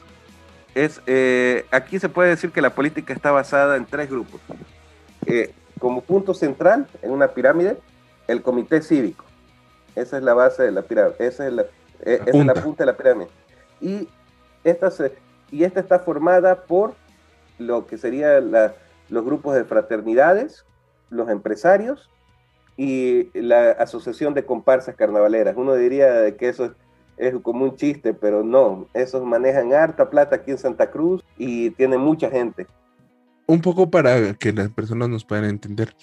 [0.75, 4.39] Es, eh, aquí se puede decir que la política está basada en tres grupos.
[5.79, 7.77] como punto central, en una pirámide,
[8.27, 9.28] el comité cívico
[10.01, 11.15] esa es la base de la pirámide.
[11.19, 11.65] Esa es la,
[12.01, 12.83] eh, la, punta.
[12.83, 13.29] de la pirámide.
[13.81, 14.07] Y
[14.63, 14.91] esta,
[15.51, 16.93] y esta está formada por
[17.57, 18.51] lo que serían
[19.09, 20.65] los grupos de fraternidades,
[21.09, 22.09] los empresarios
[22.77, 25.55] y la asociación de comparsas carnavaleras.
[25.57, 26.73] Uno diría que eso
[27.17, 31.71] es, como un chiste, pero no, esos manejan harta plata aquí en Santa Cruz y
[31.71, 32.67] tienen mucha gente
[33.49, 35.95] un poco para que las personas nos puedan entender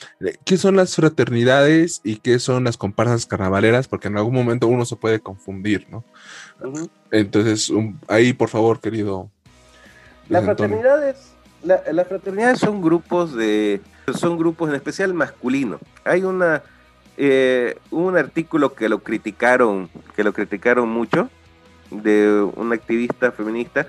[0.44, 4.84] qué son las fraternidades y qué son las comparsas carnavaleras, porque en algún momento uno
[4.84, 6.02] se puede confundir, ¿no?
[7.12, 7.72] Entonces,
[8.08, 9.30] ahí por favor, querido.
[10.28, 13.80] Las fraternidades, las fraternidades son grupos de,
[14.12, 15.80] son grupos en especial masculinos.
[16.02, 16.64] Hay una,
[17.16, 21.30] eh, un artículo que lo criticaron, que lo criticaron mucho,
[21.92, 23.86] de una activista feminista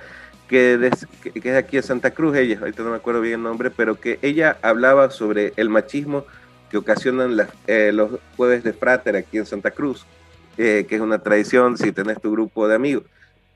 [0.47, 0.91] que,
[1.33, 4.19] es aquí en Santa Cruz, ella, ahorita no me acuerdo bien el nombre, pero que
[4.21, 6.25] ella hablaba sobre el machismo
[6.69, 7.35] que ocasionan
[7.67, 10.05] eh, los jueves de frater aquí en Santa Cruz,
[10.57, 13.03] eh, que es una tradición si tenés tu grupo de amigos.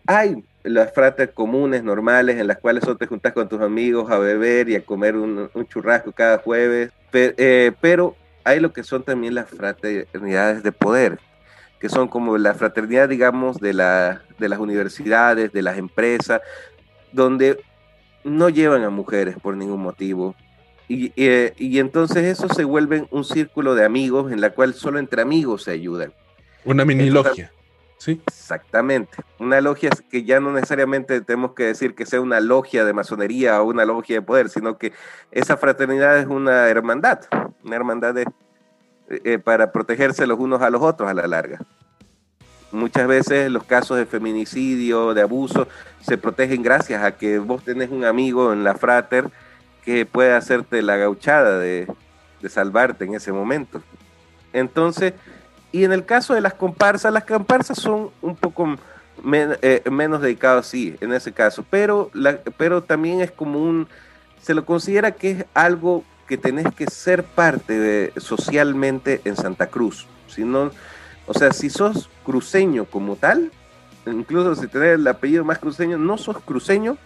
[0.08, 4.18] Hay las frater comunes, normales, en las cuales solo te juntas con tus amigos a
[4.18, 9.36] beber y a comer un, churrasco cada jueves, eh, pero hay lo que son también
[9.36, 11.20] las fraternidades de poder,
[11.80, 16.42] que son como la fraternidad, digamos, de, la, de las universidades, de las empresas,
[17.12, 17.64] donde
[18.24, 20.36] no llevan a mujeres por ningún motivo.
[20.88, 25.22] Y, y, entonces eso se vuelve un círculo de amigos en la cual solo entre
[25.22, 26.14] amigos se ayudan.
[26.66, 27.52] Una mini logia.
[27.98, 28.20] Sí.
[28.28, 29.20] Exactamente.
[29.40, 33.62] Una logia que ya no necesariamente tenemos que decir que sea una logia de masonería
[33.62, 34.92] o una logia de poder, sino que
[35.32, 37.20] esa fraternidad es una hermandad,
[37.64, 38.26] una hermandad de,
[39.08, 41.60] eh, para protegerse los unos a los otros a la larga.
[42.72, 45.68] Muchas veces los casos de feminicidio, de abuso,
[46.00, 49.30] se protegen gracias a que vos tenés un amigo en la frater
[49.84, 51.88] que puede hacerte la gauchada de,
[52.48, 53.82] salvarte en ese momento.
[54.54, 55.14] Entonces,
[55.72, 58.76] y en el caso de las comparsas, las comparsas son un poco
[59.34, 62.10] eh, menos dedicados, sí, en ese caso, pero,
[62.58, 63.88] pero también es como un,
[64.42, 69.68] se lo considera que es algo que tenés que ser parte de, socialmente en Santa
[69.68, 70.08] Cruz.
[70.28, 70.72] Si no,
[71.26, 73.52] o sea, si sos cruceño como tal,
[74.06, 76.98] incluso si tenés el apellido más cruceño, no sos cruceño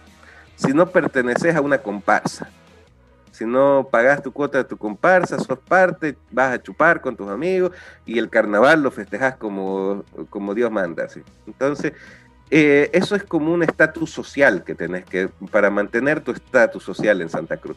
[0.56, 2.48] si no perteneces a una comparsa.
[3.30, 7.28] Si no pagas tu cuota de tu comparsa, sos parte, vas a chupar con tus
[7.28, 7.72] amigos
[8.06, 11.06] y el carnaval lo festejas como, como Dios manda.
[11.46, 11.92] Entonces,
[12.50, 17.20] eh, eso es como un estatus social que tenés que, para mantener tu estatus social
[17.20, 17.76] en Santa Cruz.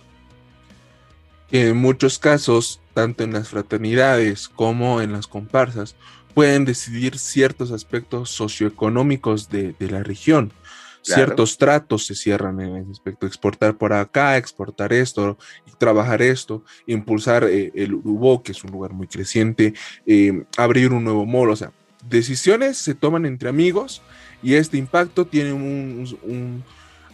[1.52, 5.96] En muchos casos, tanto en las fraternidades como en las comparsas,
[6.40, 10.54] pueden decidir ciertos aspectos socioeconómicos de, la región.
[11.02, 15.38] ciertos tratos se cierran en ese aspecto, exportar por acá, exportar esto,
[15.78, 19.74] trabajar esto, impulsar eh, el Urubó, que es un lugar muy creciente,
[20.06, 21.74] eh, abrir un nuevo mall, o sea,
[22.08, 24.02] decisiones se toman entre amigos
[24.42, 26.64] y este impacto tiene un,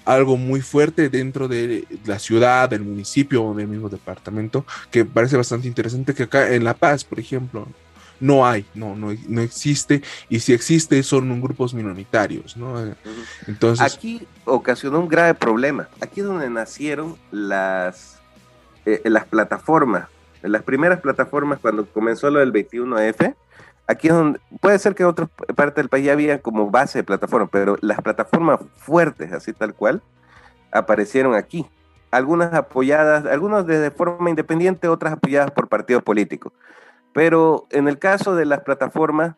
[0.05, 5.35] algo muy fuerte dentro de la ciudad, del municipio o del mismo departamento, que parece
[5.35, 7.67] bastante interesante que acá en La Paz, por ejemplo,
[8.19, 12.75] no hay, no, no, no existe, y si existe son grupos minoritarios, ¿no?
[13.47, 13.93] Entonces...
[13.93, 15.89] Aquí ocasionó un grave problema.
[16.01, 18.19] Aquí es donde nacieron las,
[18.85, 20.07] eh, las plataformas,
[20.41, 23.35] las primeras plataformas cuando comenzó lo del 21F,
[23.87, 26.99] aquí es donde, puede ser que en otra parte del país ya había como base
[26.99, 30.01] de plataformas, pero las plataformas fuertes, así tal cual,
[30.71, 31.65] aparecieron aquí.
[32.11, 36.53] Algunas apoyadas, algunas de forma independiente, otras apoyadas por partidos políticos.
[37.15, 39.35] Pero en el caso de las plataformas,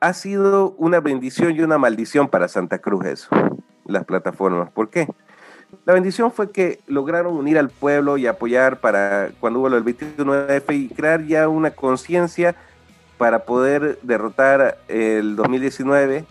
[0.00, 3.28] ha sido una bendición y una maldición para Santa Cruz eso,
[3.84, 4.70] las plataformas.
[4.70, 5.06] ¿Por qué?
[5.84, 10.74] La bendición fue que lograron unir al pueblo y apoyar para cuando hubo el 21F
[10.74, 12.56] y crear ya una conciencia
[13.18, 16.24] para poder derrotar el 2019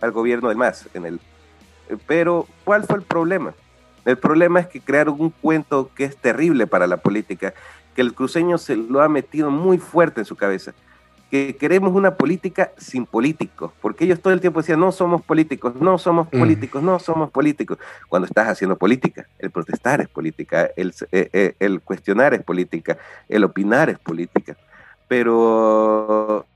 [0.00, 0.88] al gobierno del MAS.
[0.94, 1.20] En el,
[2.06, 3.52] pero, ¿cuál fue el problema?
[4.06, 7.52] El problema es que crearon un cuento que es terrible para la política
[7.94, 10.72] que el cruceño se lo ha metido muy fuerte en su cabeza,
[11.30, 15.74] que queremos una política sin políticos, porque ellos todo el tiempo decían, no somos políticos,
[15.76, 16.38] no somos mm.
[16.38, 17.78] políticos, no somos políticos.
[18.08, 22.98] Cuando estás haciendo política, el protestar es política, el, eh, eh, el cuestionar es política,
[23.28, 24.56] el opinar es política.
[25.06, 26.46] Pero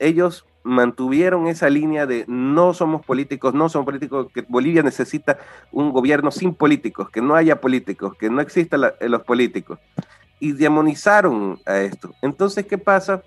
[0.00, 5.38] ellos mantuvieron esa línea de no somos políticos, no somos políticos, que Bolivia necesita
[5.70, 9.78] un gobierno sin políticos, que no haya políticos, que no existan los políticos
[10.40, 12.14] y demonizaron a esto.
[12.22, 13.22] Entonces, ¿qué pasa?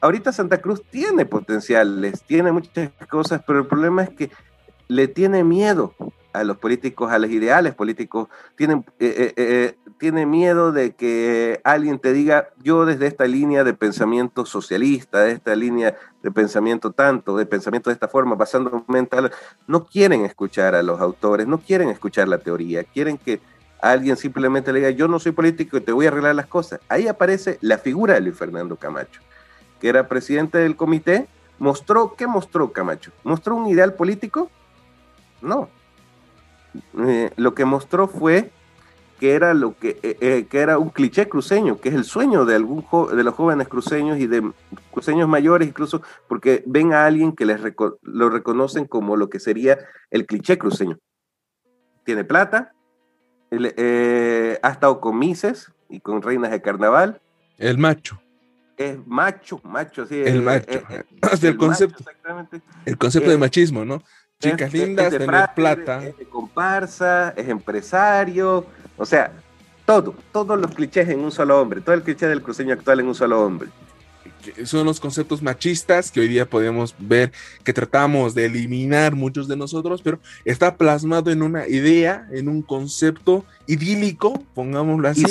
[0.00, 4.30] Ahorita Santa Cruz tiene potenciales, tiene muchas cosas, pero el problema es que
[4.88, 5.94] le tiene miedo
[6.32, 11.60] a los políticos, a los ideales políticos, tiene, eh, eh, eh, tiene miedo de que
[11.64, 16.92] alguien te diga, yo desde esta línea de pensamiento socialista, de esta línea de pensamiento
[16.92, 19.32] tanto, de pensamiento de esta forma, basando mental,
[19.66, 23.40] no quieren escuchar a los autores, no quieren escuchar la teoría, quieren que
[23.82, 26.80] alguien simplemente le diga, yo no soy político y te voy a arreglar las cosas.
[26.88, 29.20] Ahí aparece la figura de Luis Fernando Camacho,
[29.80, 31.28] que era presidente del comité.
[31.58, 33.12] Mostró, ¿qué mostró Camacho?
[33.24, 34.50] ¿Mostró un ideal político?
[35.42, 35.68] No.
[37.06, 38.50] Eh, lo que mostró fue
[39.20, 42.46] que era lo que, eh, eh, que era un cliché cruceño, que es el sueño
[42.46, 44.50] de algún de los jóvenes cruceños y de
[44.90, 47.60] cruceños mayores incluso, porque ven a alguien que les
[48.00, 49.78] lo reconocen como lo que sería
[50.10, 50.98] el cliché cruceño.
[52.04, 52.72] Tiene plata,
[53.50, 57.20] eh, ha estado con Mises y con reinas de carnaval.
[57.58, 58.20] El macho.
[58.76, 60.20] Es macho, macho, sí.
[60.20, 60.66] El, macho.
[61.42, 62.04] el, concepto.
[62.86, 64.02] el concepto de machismo, ¿no?
[64.38, 66.06] Chicas lindas, de plata.
[66.06, 68.64] Es de comparsa, es empresario,
[68.96, 69.32] o sea,
[69.84, 73.08] todo, todos los clichés en un solo hombre, todo el cliché del cruceño actual en
[73.08, 73.68] un solo hombre
[74.64, 77.32] son los conceptos machistas que hoy día podemos ver
[77.64, 82.62] que tratamos de eliminar muchos de nosotros, pero está plasmado en una idea, en un
[82.62, 85.24] concepto idílico, pongámoslo así.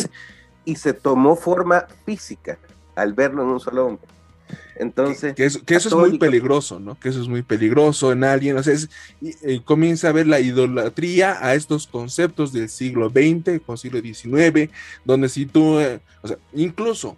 [0.66, 2.60] Y se, tomó forma física
[2.96, 4.08] al verlo en un solo hombre.
[4.76, 6.98] Entonces, que, eso, es muy peligroso, ¿no?
[6.98, 8.58] Que eso es muy peligroso en alguien.
[8.58, 8.76] O sea,
[9.22, 14.72] eh, comienza a ver la idolatría a estos conceptos del siglo XX, con siglo XIX,
[15.04, 17.18] donde si tú, eh, o sea, incluso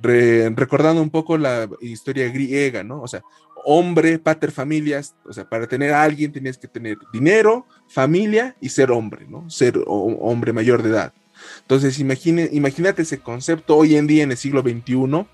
[0.00, 3.02] recordando un poco la historia griega, ¿no?
[3.02, 3.22] O sea,
[3.64, 8.68] hombre, pater familias, o sea, para tener a alguien tenías que tener dinero, familia y
[8.68, 9.50] ser hombre, ¿no?
[9.50, 11.12] Ser hombre mayor de edad.
[11.62, 15.26] Entonces, imagine, imagínate ese concepto hoy en día en el siglo XXI.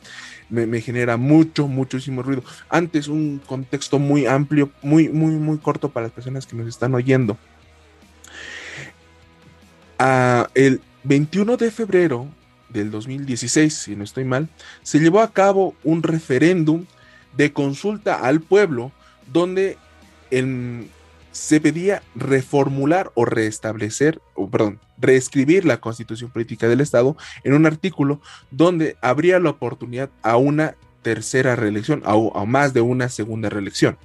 [0.49, 2.43] Me, genera mucho, muchísimo ruido.
[2.69, 6.95] Antes, un contexto muy amplio, muy, muy, muy corto para las personas que nos están
[6.95, 7.39] oyendo.
[9.99, 12.29] Ah, el 21 de febrero
[12.73, 14.49] del 2016, si no estoy mal,
[14.83, 16.87] se llevó a cabo un referéndum
[17.37, 18.93] de consulta al pueblo
[19.33, 19.79] donde
[21.33, 27.67] se pedía reformular o restablecer, o perdón, reescribir la constitución política del Estado en un
[27.67, 33.49] artículo donde habría la oportunidad a una tercera reelección o a más de una segunda
[33.49, 33.99] reelección.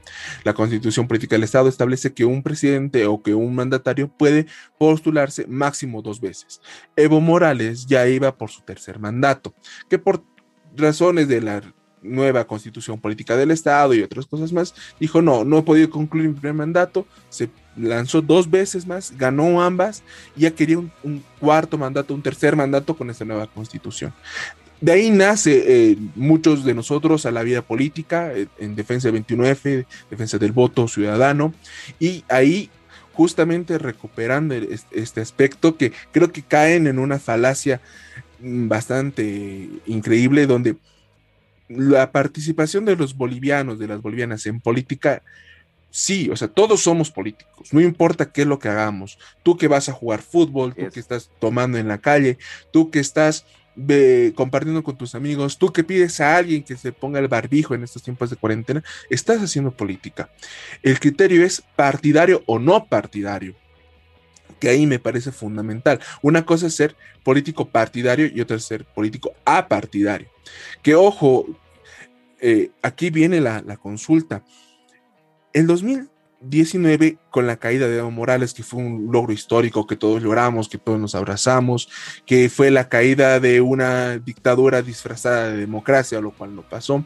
[0.43, 5.45] La constitución política del Estado establece que un presidente o que un mandatario puede postularse
[5.47, 6.61] máximo dos veces.
[6.95, 9.53] Evo Morales ya iba por su tercer mandato,
[9.89, 10.23] que por
[10.75, 11.61] razones de la
[12.01, 16.29] nueva constitución política del Estado y otras cosas más, dijo, no, no he podido concluir
[16.29, 20.03] mi primer mandato, se lanzó dos veces más, ganó ambas
[20.35, 24.13] y ya quería un, cuarto mandato, un tercer mandato con esta nueva constitución.
[24.79, 29.25] De ahí nace eh, muchos de nosotros a la vida política, eh, en defensa del
[29.25, 31.53] 21F, defensa del voto ciudadano,
[31.99, 32.69] y ahí
[33.13, 34.53] justamente recuperando
[34.91, 37.81] este aspecto que creo que caen en una falacia
[38.39, 40.75] mm, bastante increíble donde
[41.67, 45.23] la participación de los bolivianos, de las bolivianas en política,
[45.89, 49.67] sí, o sea, todos somos políticos, no importa qué es lo que hagamos, tú que
[49.67, 52.37] vas a jugar fútbol, tú que estás tomando en la calle,
[52.71, 53.45] tú que estás
[54.35, 57.83] compartiendo con tus amigos, tú que pides a alguien que se ponga el barbijo en
[57.83, 60.29] estos tiempos de cuarentena, estás haciendo política.
[60.81, 63.55] El criterio es partidario o no partidario
[64.59, 65.99] que ahí me parece fundamental.
[66.21, 70.29] Una cosa es ser político partidario y otra es ser político apartidario.
[70.81, 71.45] Que ojo,
[72.41, 74.43] eh, aquí viene la, la consulta.
[75.53, 76.09] El 2000,
[76.41, 80.69] 19 con la caída de Evo Morales, que fue un logro histórico que todos logramos,
[80.69, 81.89] que todos nos abrazamos,
[82.25, 87.03] que fue la caída de una dictadura disfrazada de democracia, lo cual no pasó.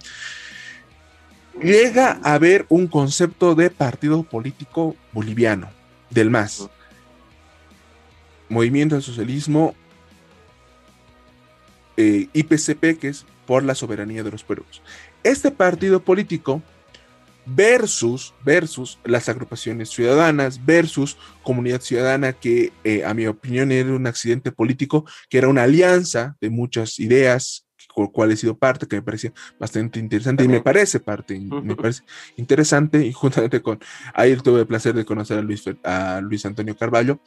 [1.61, 5.69] Llega a haber un concepto de partido político boliviano,
[6.09, 6.69] del MAS.
[8.49, 9.75] Movimiento del Socialismo
[11.97, 14.81] eh, IPCP, que es por la soberanía de los pueblos.
[15.23, 16.61] Este partido político
[17.45, 24.07] versus, versus las agrupaciones ciudadanas, versus comunidad ciudadana, que eh, a mi opinión era un
[24.07, 28.97] accidente político, que era una alianza de muchas ideas, con cual he sido parte, que
[28.97, 32.03] me parecía bastante interesante y me parece parte, me parece
[32.37, 33.79] interesante y juntamente con,
[34.13, 37.19] ahí tuve el placer de conocer a Luis, a Luis Antonio Carballo,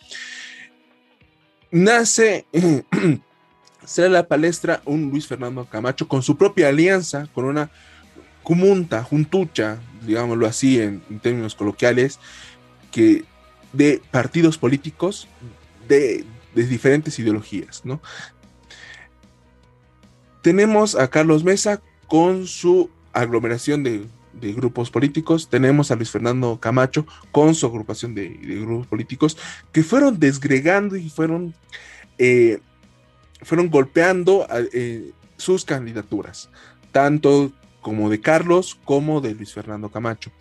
[1.70, 2.46] nace...
[3.84, 7.70] sale a la palestra un Luis Fernando Camacho con su propia alianza, con una
[8.42, 12.18] cumunta, juntucha, digámoslo así en, términos coloquiales,
[12.90, 13.24] que
[13.72, 15.28] de partidos políticos
[15.88, 16.24] de,
[16.54, 18.00] diferentes ideologías, ¿no?
[20.42, 24.06] Tenemos a Carlos Mesa con su aglomeración de,
[24.52, 29.38] grupos políticos, tenemos a Luis Fernando Camacho con su agrupación de, grupos políticos
[29.72, 31.54] que fueron desgregando y fueron,
[32.18, 32.60] eh,
[33.42, 36.50] fueron golpeando eh, sus candidaturas,
[36.92, 37.52] tanto
[37.84, 40.32] como de Carlos como de Luis Fernando Camacho.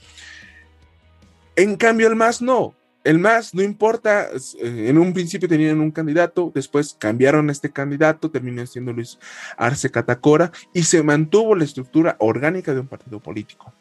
[1.57, 2.73] En cambio, el MAS no.
[3.03, 7.69] El MAS no importa, eh, en un principio tenían un candidato, después cambiaron a este
[7.69, 9.19] candidato, terminó siendo Luis
[9.57, 13.73] Arce Catacora y se mantuvo la estructura orgánica de un partido político.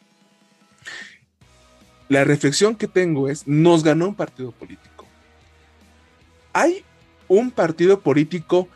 [2.08, 5.06] La reflexión que tengo es, nos ganó un partido político.
[6.52, 6.84] Hay
[7.28, 8.68] un partido político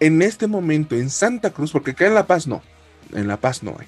[0.00, 2.62] en este momento en Santa Cruz, porque acá en La Paz no,
[3.14, 3.86] en La Paz no hay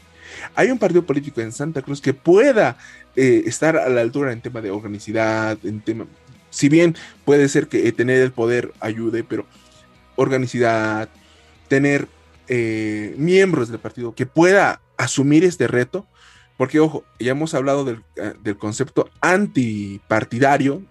[0.55, 2.77] hay un partido político en Santa Cruz que pueda
[3.15, 6.07] eh, estar a la altura en tema de organicidad, en tema,
[6.51, 9.47] si bien puede ser que eh, tener el poder ayude, pero
[10.17, 11.09] organicidad,
[11.69, 12.09] tener
[12.49, 16.07] eh, miembros del partido que pueda asumir este reto,
[16.57, 18.03] porque ojo, ya hemos hablado del,
[18.59, 20.83] concepto antipartidario.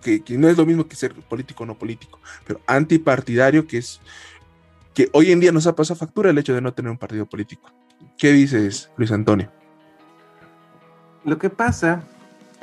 [0.00, 3.78] Que, que, no es lo mismo que ser político o no político, pero antipartidario, que
[3.78, 4.00] es
[4.94, 7.26] que hoy en día nos ha pasado factura el hecho de no tener un partido
[7.26, 7.72] político.
[8.22, 9.50] ¿Qué dices, Luis Antonio?
[11.24, 12.04] Lo que pasa,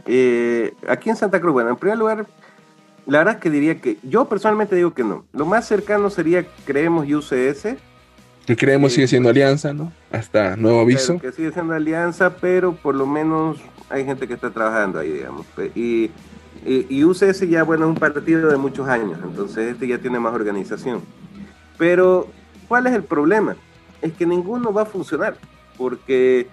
[0.05, 2.27] eh, aquí en Santa Cruz, bueno, en primer lugar,
[3.05, 5.25] la verdad es que diría que yo personalmente digo que no.
[5.33, 7.75] Lo más cercano sería Creemos y UCS.
[8.45, 9.91] Que Creemos sigue siendo alianza, ¿no?
[10.13, 11.19] Hasta nuevo aviso.
[11.19, 13.57] que sigue siendo alianza, pero por lo menos
[13.89, 15.45] hay gente que está trabajando ahí, digamos.
[15.75, 16.09] Y,
[16.65, 20.33] y, UCS ya, bueno, es un partido de muchos años, entonces este ya tiene más
[20.33, 21.01] organización.
[21.77, 22.29] Pero,
[22.69, 23.57] ¿cuál es el problema?
[24.01, 25.35] Es que ninguno va a funcionar,
[25.77, 26.47] porque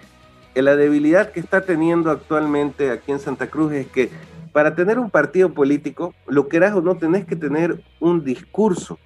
[0.55, 4.09] la debilidad que está teniendo actualmente aquí en Santa Cruz es que
[4.51, 8.97] para tener un partido político, lo querás o no, tenés que tener un discurso,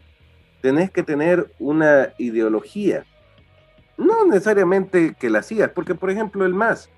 [0.61, 3.05] tenés que tener una ideología.
[3.97, 6.89] No necesariamente que la sigas, porque por ejemplo el MAS,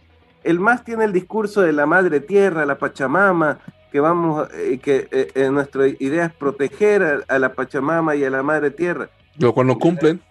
[0.43, 3.59] el MAS tiene el discurso de la madre tierra, la Pachamama,
[3.91, 8.43] que vamos, eh, que eh, nuestra idea es proteger a, la Pachamama y a la
[8.43, 9.09] madre tierra.
[9.37, 10.21] Lo cual no cumplen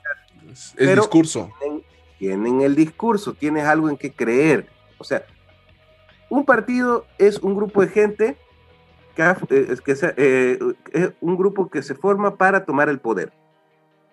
[0.76, 1.50] el discurso.
[2.18, 4.68] Tienen, el discurso, tienes algo en que creer.
[4.98, 5.24] O sea,
[6.30, 8.36] un partido es un grupo de gente
[9.16, 10.58] que, eh, es, que eh,
[10.92, 13.32] es un grupo que se forma para tomar el poder.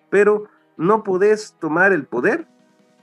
[0.08, 0.44] Pero
[0.76, 2.46] no podés tomar el poder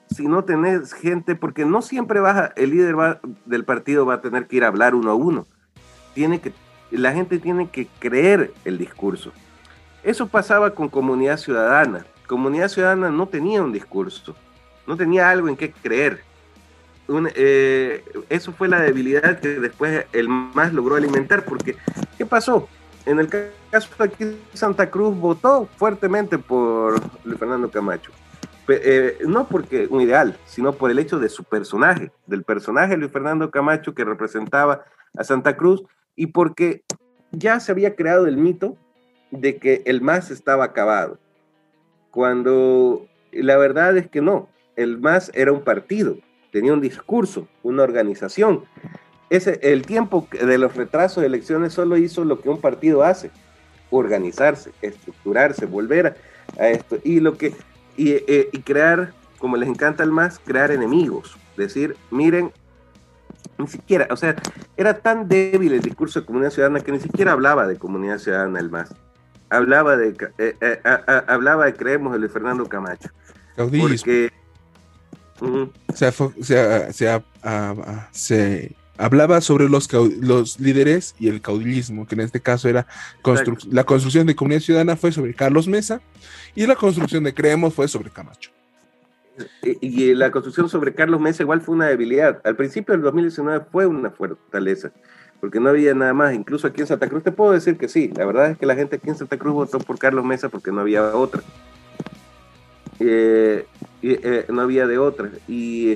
[0.09, 4.47] si no tenés gente, porque no siempre vas el líder del partido va a tener
[4.47, 5.47] que ir a hablar uno a uno.
[6.13, 6.53] Tiene que,
[6.91, 9.31] la gente tiene que creer el discurso.
[10.03, 14.35] Eso pasaba con comunidad ciudadana comunidad ciudadana no tenía un discurso,
[14.85, 16.21] no tenía algo en qué creer.
[17.35, 21.75] Eh, eso fue la debilidad que después el MAS logró alimentar, porque
[22.17, 22.67] ¿qué pasó?
[23.05, 28.11] En el caso de aquí, Santa Cruz votó fuertemente por Luis Fernando Camacho.
[28.67, 33.11] Eh, no porque un ideal, sino por el hecho de su personaje, del personaje Luis
[33.13, 34.83] Fernando Camacho que representaba
[35.17, 35.83] a Santa Cruz,
[36.17, 36.83] y porque
[37.31, 38.75] ya se había creado el mito
[39.31, 41.17] de que el MAS estaba acabado,
[42.17, 46.17] cuando la verdad es que no, el MAS era un partido,
[46.51, 48.63] tenía un discurso, una organización.
[49.29, 53.29] Ese, el tiempo de los retrasos de elecciones solo hizo lo que un partido hace,
[53.91, 56.17] organizarse, estructurarse, volver
[56.57, 57.53] a, esto, y lo que
[57.97, 62.51] y, eh, crear, como les encanta el MAS, crear enemigos, decir, miren,
[63.59, 64.35] ni siquiera, o sea,
[64.75, 68.59] era tan débil el discurso de comunidad ciudadana que ni siquiera hablaba de comunidad ciudadana
[68.59, 68.95] el MAS.
[69.49, 70.79] Hablaba de, eh, eh,
[71.27, 73.09] hablaba de creemos de Luis Fernando Camacho.
[73.55, 74.31] Porque,
[78.11, 82.87] se, hablaba sobre los, los líderes y el caudillismo, que en este caso era
[83.71, 86.01] la construcción de comunidad ciudadana fue sobre Carlos Mesa
[86.55, 88.51] y la construcción de Creemos fue sobre Camacho.
[89.63, 92.41] Y, la construcción sobre Carlos Mesa igual fue una debilidad.
[92.43, 94.91] Al principio del 2019 fue una fortaleza,
[95.39, 96.33] porque no había nada más.
[96.33, 98.11] Incluso aquí en Santa Cruz te puedo decir que sí.
[98.15, 100.71] La verdad es que la gente aquí en Santa Cruz votó por Carlos Mesa porque
[100.71, 101.41] no había otra.
[102.99, 103.65] Eh,
[104.01, 105.29] eh, no había de otra.
[105.47, 105.95] Y,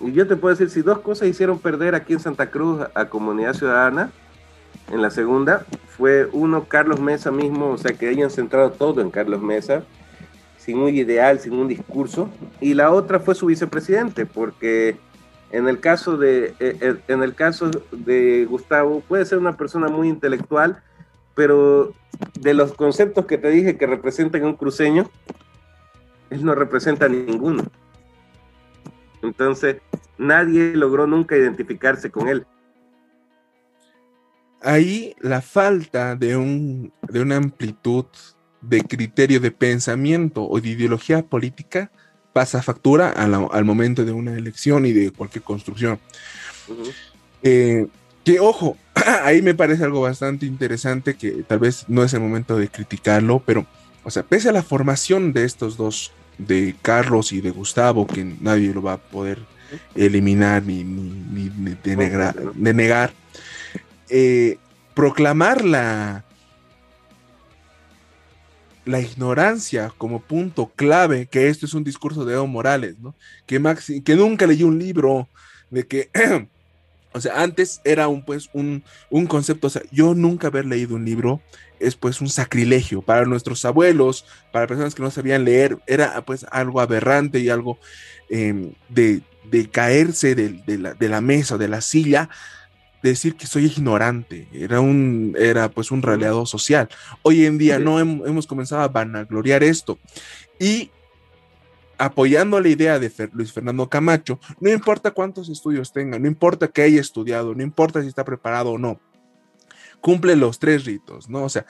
[0.00, 3.04] y, yo te puedo decir, si dos cosas hicieron perder aquí en Santa Cruz a
[3.06, 4.10] Comunidad Ciudadana,
[4.90, 5.64] en la segunda,
[5.96, 9.82] fue uno, Carlos Mesa mismo, o sea, que hayan centrado todo en Carlos Mesa,
[10.58, 12.28] sin un ideal, sin un discurso,
[12.60, 14.96] y la otra fue su vicepresidente, porque
[15.50, 19.88] en el caso de, eh, eh, en el caso de Gustavo puede ser una persona
[19.88, 20.82] muy intelectual,
[21.34, 21.94] pero
[22.40, 25.10] de los conceptos que te dije que representan un cruceño,
[26.30, 27.64] él no representa ninguno.
[29.22, 29.76] Entonces,
[30.18, 32.46] nadie logró nunca identificarse con él.
[34.62, 38.06] Ahí la falta de, un, de una amplitud
[38.62, 41.92] de criterio de pensamiento o de ideología política
[42.36, 45.98] pasa factura al momento de una elección y de cualquier construcción.
[47.42, 47.86] Eh,
[48.24, 48.76] que ojo,
[49.24, 53.42] ahí me parece algo bastante interesante que tal vez no es el momento de criticarlo,
[53.46, 53.64] pero,
[54.04, 58.22] o sea, pese a la formación de estos dos, de Carlos y de Gustavo, que
[58.22, 59.38] nadie lo va a poder
[59.94, 61.50] eliminar ni, ni,
[61.82, 63.14] denegar,
[64.10, 64.58] eh,
[64.92, 66.25] proclamar la,
[68.86, 73.14] la ignorancia como punto clave, que esto es un discurso de Evo Morales, ¿no?
[73.44, 75.28] Que, Maxi, que nunca leyó un libro,
[75.70, 76.08] de que,
[77.12, 80.94] o sea, antes era un, pues, un, un, concepto, o sea, yo nunca haber leído
[80.94, 81.42] un libro
[81.78, 86.46] es pues un sacrilegio para nuestros abuelos, para personas que no sabían leer, era pues
[86.50, 87.78] algo aberrante y algo
[88.30, 89.20] em, de,
[89.50, 92.30] de, caerse de, de, la, de la mesa, de la silla,
[93.10, 96.88] decir que soy ignorante, era un, era pues un raleado social.
[97.22, 99.98] Hoy en día no hemos comenzado a vanagloriar esto
[100.58, 100.90] y
[101.98, 106.82] apoyando la idea de Luis Fernando Camacho, no importa cuántos estudios tenga, no importa que
[106.82, 109.00] haya estudiado, no importa si está preparado o no,
[110.00, 111.44] cumple los tres ritos, ¿no?
[111.44, 111.66] O sea,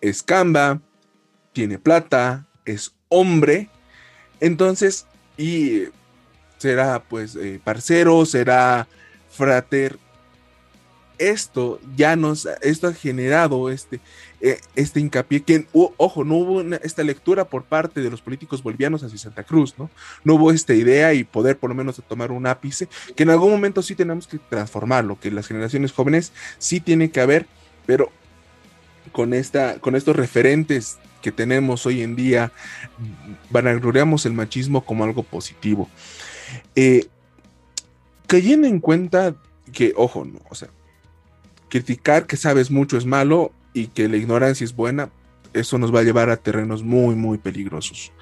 [0.00, 0.80] es camba,
[1.52, 3.70] tiene plata, es hombre,
[4.40, 5.06] entonces,
[5.38, 5.84] y
[6.58, 8.86] será pues eh, parcero, será
[9.30, 9.98] frater,
[11.18, 14.00] esto ya nos, esto ha generado este,
[14.40, 19.02] eh, este hincapié, que, ojo, no hubo esta lectura por parte de los políticos bolivianos
[19.02, 19.90] hacia Santa Cruz, ¿no?
[20.24, 23.50] No hubo esta idea y poder por lo menos tomar un ápice, que en algún
[23.50, 27.46] momento sí tenemos que transformarlo, que las generaciones jóvenes sí tienen que haber,
[27.86, 28.10] pero
[29.12, 32.52] con, esta, con estos referentes que tenemos hoy en día,
[33.50, 35.88] vanagloriamos el machismo como algo positivo.
[36.74, 37.06] Eh,
[38.26, 39.34] cayendo en cuenta
[39.72, 40.68] que, ojo, no, o sea,
[41.68, 45.10] criticar que sabes mucho es malo y que la ignorancia es buena,
[45.52, 48.12] eso nos va a llevar a terrenos muy, muy peligrosos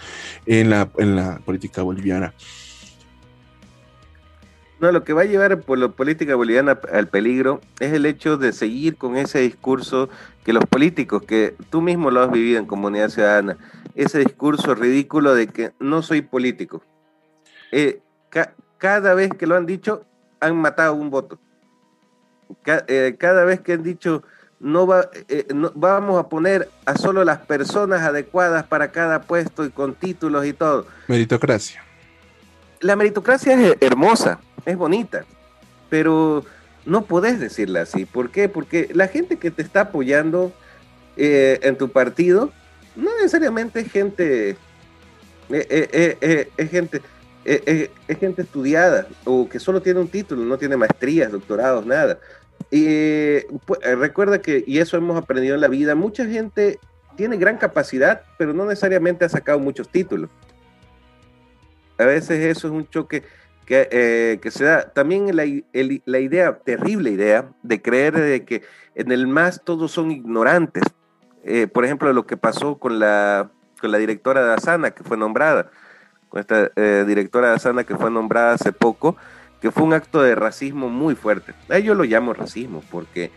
[0.47, 2.34] en la, en la política boliviana.
[4.80, 8.36] No, lo que va a llevar por la política boliviana al peligro es el hecho
[8.36, 10.09] de seguir con ese discurso
[10.45, 13.57] que los políticos, que tú mismo lo has vivido en comunidad ciudadana,
[13.95, 16.82] ese discurso ridículo de que no soy político.
[17.72, 18.01] Eh,
[18.78, 20.05] cada vez que lo han dicho,
[20.40, 21.38] han matado un voto.
[22.66, 24.22] Eh, cada vez que han dicho
[24.61, 29.64] no, va, eh, no, vamos a poner a solo las personas adecuadas para cada puesto
[29.64, 30.86] y con títulos y todo.
[31.09, 31.82] Meritocracia.
[32.80, 35.24] La meritocracia es hermosa, es bonita,
[35.90, 36.45] pero
[36.86, 38.05] no podés decirla así.
[38.05, 38.49] ¿Por qué?
[38.49, 40.53] Porque la gente que te está apoyando
[41.16, 42.53] eh, en tu partido
[42.97, 44.57] no necesariamente es gente,
[45.51, 47.01] es gente
[47.45, 52.18] es, gente estudiada o que solo tiene un título, no tiene maestrías, doctorados, nada.
[52.70, 56.78] Y pues, eh, recuerda que, y eso hemos aprendido en la vida, mucha gente
[57.16, 60.30] tiene gran capacidad, pero no necesariamente ha sacado muchos títulos.
[61.99, 63.22] A veces eso es un choque
[63.66, 68.62] que, eh, se da también la, idea, terrible idea, de creer de que
[68.95, 70.82] en el MAS todos son ignorantes.
[71.45, 75.16] Eh, por ejemplo, lo que pasó con la, con la directora de Asana, que fue
[75.16, 75.70] nombrada,
[76.35, 79.16] con esta eh, directora de Asana que fue nombrada hace poco,
[79.61, 81.55] que fue un acto de racismo muy fuerte.
[81.68, 83.30] A yo lo llamo racismo, porque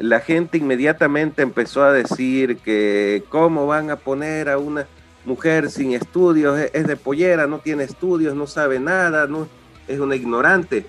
[0.00, 4.88] la gente inmediatamente empezó a decir que cómo van a poner a una
[5.24, 9.46] mujer sin estudios, es de pollera, no tiene estudios, no sabe nada, no
[9.86, 10.86] es una ignorante.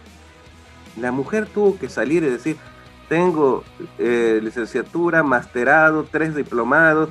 [0.99, 2.57] La mujer tuvo que salir y decir,
[3.07, 3.63] tengo
[3.99, 7.09] eh, licenciatura, masterado, tres diplomados,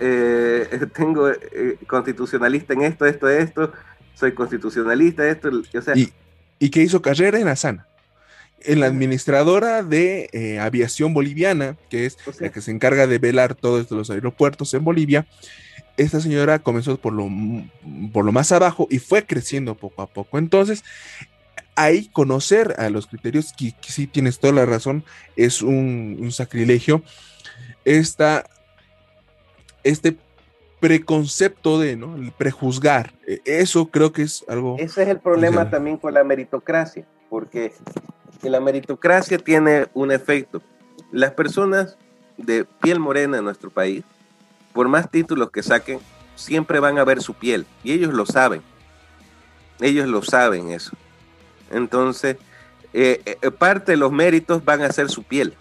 [0.00, 3.72] eh, tengo eh, constitucionalista en esto, esto, esto,
[4.14, 5.50] soy constitucionalista, esto,
[5.94, 6.12] y,
[6.58, 7.86] y que hizo carrera en Asana
[8.64, 13.90] en la administradora de aviación boliviana, que es la que se encarga de velar todos
[13.90, 15.26] los aeropuertos en Bolivia,
[15.96, 17.28] esta señora comenzó por lo,
[18.12, 20.38] por lo más abajo y fue creciendo poco a poco.
[20.38, 20.84] Entonces,
[21.74, 25.04] ahí conocer a los criterios, que, sí tienes toda la razón,
[25.36, 27.02] es un, sacrilegio.
[27.84, 28.48] Esta,
[29.84, 30.16] este
[30.80, 32.16] preconcepto de, ¿no?
[32.16, 34.76] El prejuzgar, e, eso creo que es algo...
[34.78, 37.72] Ese es el problema también con la meritocracia, porque
[38.42, 40.60] la meritocracia tiene un efecto.
[41.10, 41.96] Las personas
[42.36, 44.04] de piel morena en nuestro país
[44.72, 46.00] por más títulos que saquen,
[46.34, 47.66] siempre van a ver su piel.
[47.84, 48.62] Y ellos lo saben.
[49.80, 50.92] Ellos lo saben eso.
[51.70, 52.36] Entonces,
[52.92, 55.54] eh, eh, parte de los méritos van a ser su piel.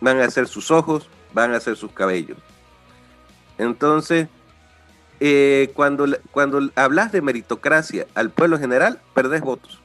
[0.00, 2.38] Van a ser sus ojos, van a ser sus cabellos.
[3.58, 4.28] Entonces,
[5.20, 9.80] eh, cuando, cuando hablas de meritocracia al pueblo general, perdés votos.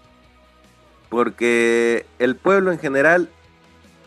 [1.10, 3.30] Porque el pueblo en general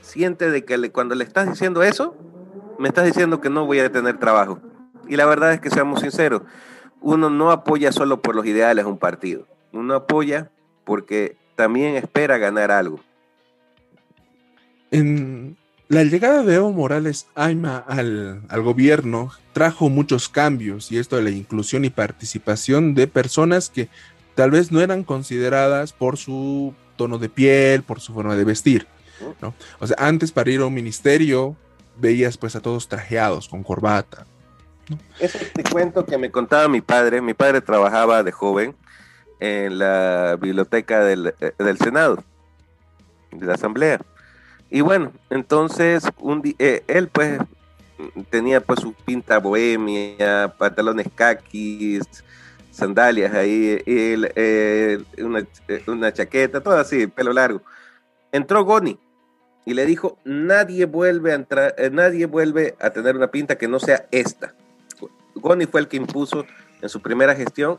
[0.00, 2.16] siente de que cuando le estás diciendo eso,
[2.78, 4.60] me estás diciendo que no voy a tener trabajo.
[5.08, 6.42] Y la verdad es que seamos sinceros,
[7.00, 10.50] uno no apoya solo por los ideales un partido, uno apoya
[10.84, 13.00] porque también espera ganar algo.
[14.90, 15.56] En
[15.88, 21.22] la llegada de Evo Morales Aima al, al gobierno trajo muchos cambios y esto de
[21.22, 23.88] la inclusión y participación de personas que
[24.34, 28.86] tal vez no eran consideradas por su tono de piel, por su forma de vestir.
[29.40, 29.54] ¿no?
[29.78, 31.56] O sea, antes para ir a un ministerio
[31.96, 34.26] veías pues a todos trajeados, con corbata.
[35.18, 37.20] Es este cuento que me contaba mi padre.
[37.20, 38.74] Mi padre trabajaba de joven
[39.40, 42.22] en la biblioteca del, eh, del Senado,
[43.30, 44.00] de la Asamblea.
[44.74, 47.38] Y bueno, entonces un eh, él pues
[48.30, 52.02] tenía pues su pinta bohemia, pantalones caquis,
[52.70, 53.82] sandalias ahí,
[55.18, 55.46] una,
[55.86, 57.60] una, chaqueta, todo así, pelo largo.
[58.32, 58.98] Entró Goni
[59.66, 63.68] y le dijo, nadie vuelve a entrar, eh, nadie vuelve a tener una pinta que
[63.68, 64.54] no sea esta.
[65.34, 66.46] Goni fue el que impuso
[66.80, 67.78] en su primera gestión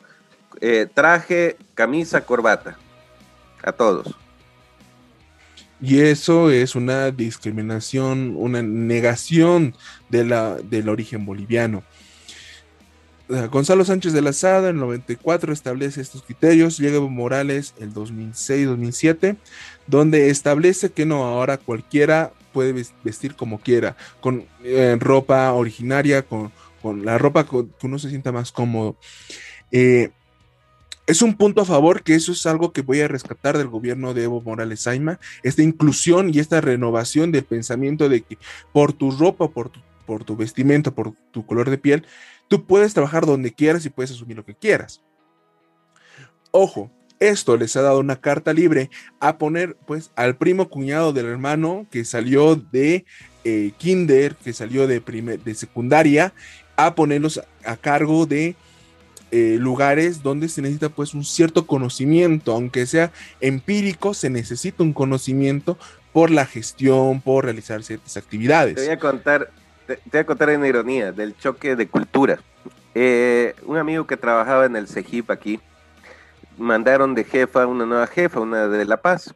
[0.62, 2.78] eh, traje, camisa, corbata
[3.64, 4.16] a todos.
[5.82, 9.76] Y eso es una discriminación, una negación
[10.10, 11.84] de la, del origen boliviano.
[13.50, 19.38] Gonzalo Sánchez de la Sada en el 94 establece estos criterios, llega Morales el 2006-2007
[19.88, 26.52] donde establece que no, ahora cualquiera puede vestir como quiera, con eh, ropa originaria, con,
[27.04, 28.98] la ropa que uno se sienta más cómodo.
[29.72, 30.12] Eh,
[31.06, 34.14] es un punto a favor que eso es algo que voy a rescatar del gobierno
[34.14, 38.38] de Evo Morales Aima, esta inclusión y esta renovación del pensamiento de que
[38.72, 42.06] por tu ropa, por tu, por tu vestimenta, por tu color de piel,
[42.48, 45.02] tú puedes trabajar donde quieras y puedes asumir lo que quieras.
[46.52, 46.90] Ojo,
[47.20, 48.90] esto les ha dado una carta libre
[49.20, 53.06] a poner pues al primo cuñado del hermano que salió de
[53.44, 56.34] eh, kinder, que salió de, de secundaria,
[56.76, 58.56] a ponerlos a cargo de
[59.36, 63.12] eh, lugares donde se necesita pues un cierto conocimiento, aunque sea
[63.42, 65.76] empírico, se necesita un conocimiento
[66.12, 68.76] por la gestión, por realizar ciertas actividades.
[68.76, 69.50] Te voy a contar,
[69.88, 72.40] te, voy a contar una ironía del choque de cultura.
[72.94, 75.60] Eh, un amigo que trabajaba en el CEGIP aquí,
[76.56, 79.34] mandaron de jefa una nueva jefa, una de La Paz,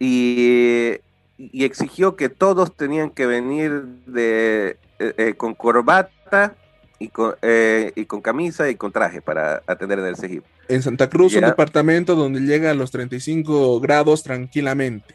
[0.00, 0.96] y,
[1.38, 6.56] exigió que todos tenían que venir de, eh, eh, con corbata
[6.98, 10.44] y con, eh, y con camisa y con traje para atender en el CEGIP.
[10.68, 15.14] En Santa Cruz, un departamento donde llega a los 35 grados tranquilamente.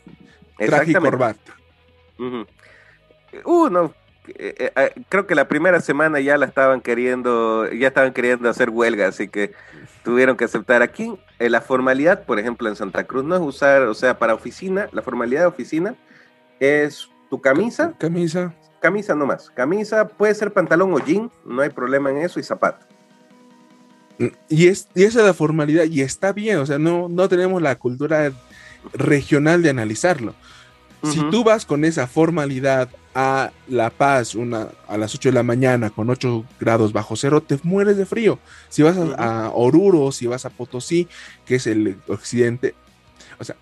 [0.57, 1.55] Traje y corbata.
[3.45, 3.93] Uh, no,
[5.09, 9.27] creo que la primera semana ya la estaban queriendo, ya estaban queriendo hacer huelga, así
[9.27, 9.51] que
[10.03, 11.13] tuvieron que aceptar aquí.
[11.39, 14.87] Eh, la formalidad, por ejemplo, en Santa Cruz no es usar, o sea, para oficina,
[14.91, 15.95] la formalidad de oficina
[16.59, 17.93] es tu camisa.
[17.97, 18.53] Camisa.
[18.83, 19.49] Camisa nomás.
[19.49, 22.85] Camisa puede ser pantalón o jean, no hay problema en eso, y zapato.
[24.49, 27.61] Y, es, y esa es la formalidad, y está bien, o sea, no, no tenemos
[27.61, 28.33] la cultura
[28.91, 30.35] regional de analizarlo.
[31.03, 35.43] Si tú vas con esa formalidad a La Paz una, a las 8 de la
[35.43, 38.39] mañana con 8 grados bajo cero, te mueres de frío.
[38.69, 41.09] Si vas a, a Oruro, si vas a Potosí,
[41.45, 42.73] que es el occidente,
[43.37, 43.57] o sea,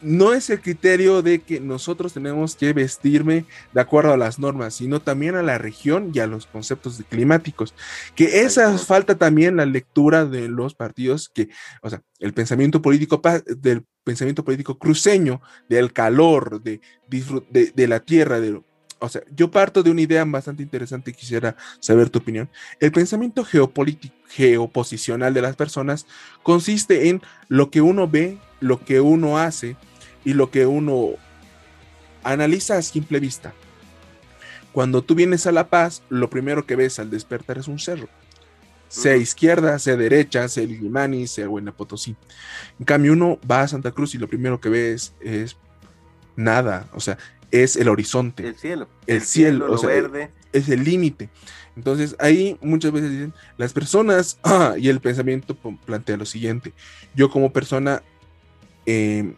[0.00, 4.74] no es el criterio de que nosotros tenemos que vestirme de acuerdo a las normas,
[4.74, 7.74] sino también a la región y a los conceptos climáticos.
[8.14, 11.48] Que esa falta también la lectura de los partidos que,
[11.82, 18.38] o sea, el pensamiento político del pensamiento político cruceño, del calor, de, de, la tierra,
[18.38, 18.60] de,
[18.98, 22.48] o sea, yo parto de una idea bastante interesante y quisiera saber tu opinión.
[22.80, 26.06] El pensamiento geopolítico, geoposicional de las personas
[26.42, 29.76] consiste en lo que uno ve, lo que uno hace
[30.26, 31.10] y lo que uno
[32.24, 33.54] analiza a simple vista.
[34.72, 38.08] Cuando tú vienes a La Paz, lo primero que ves al despertar es un cerro.
[38.88, 42.16] Sea izquierda, sea derecha, sea Limani, sea Buena Potosí.
[42.80, 45.56] En cambio, uno va a Santa Cruz y lo primero que ves es
[46.34, 46.88] nada.
[46.92, 47.18] O sea,
[47.52, 48.48] es el horizonte.
[48.48, 48.88] El cielo.
[49.06, 50.32] El, cielo, o sea, verde.
[50.52, 51.28] Es el límite.
[51.76, 54.40] Entonces, ahí muchas veces dicen, las personas,
[54.76, 56.72] y el pensamiento plantea lo siguiente,
[57.14, 58.02] yo como persona
[58.86, 59.36] eh,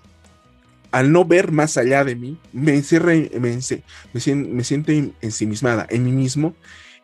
[0.91, 3.59] al no ver más allá de mí, me encierra, me,
[4.13, 6.55] me, siento ensimismada en mí mismo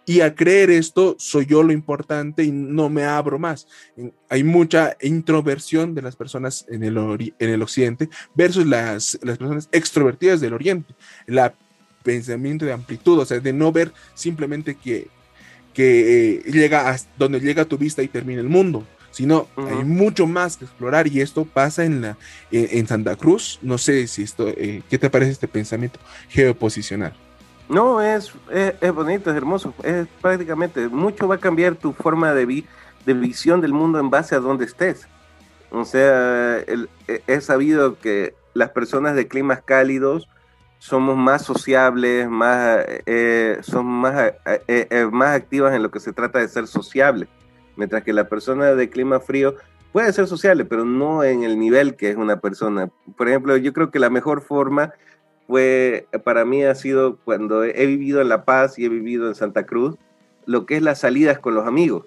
[0.07, 3.67] y al creer esto, soy yo lo importante y no me abro más.
[4.29, 6.99] Hay mucha introversión de las personas en el,
[7.39, 10.95] en el occidente versus las, personas extrovertidas del oriente.
[11.27, 11.41] El
[12.03, 15.09] pensamiento de amplitud, o sea, de no ver simplemente que,
[15.73, 20.27] que eh, llega a donde llega tu vista y termina el mundo, sino hay mucho
[20.27, 22.17] más que explorar y esto pasa en, la,
[22.51, 23.61] en, Santa Cruz.
[23.63, 27.15] No sé si esto, eh, ¿qué te parece este pensamiento geoposicional?
[27.69, 32.65] No, es, es, bonito, es hermoso, es prácticamente, mucho va a cambiar tu forma de,
[33.07, 35.07] de visión del mundo en base a donde estés.
[35.71, 40.29] O sea, el, es sabido que las personas de climas cálidos
[40.81, 44.33] somos más sociables, más, eh, son más,
[44.67, 47.29] eh, más activas en lo que se trata de ser sociables
[47.77, 49.57] mientras que la persona de clima frío
[49.93, 52.91] puede ser sociable, pero no en el nivel que es una persona.
[53.17, 54.93] Por ejemplo, yo creo que la mejor forma
[55.47, 59.35] fue, para mí ha sido cuando he vivido en La Paz y he vivido en
[59.35, 59.97] Santa Cruz,
[60.47, 62.07] lo que es las salidas con los amigos.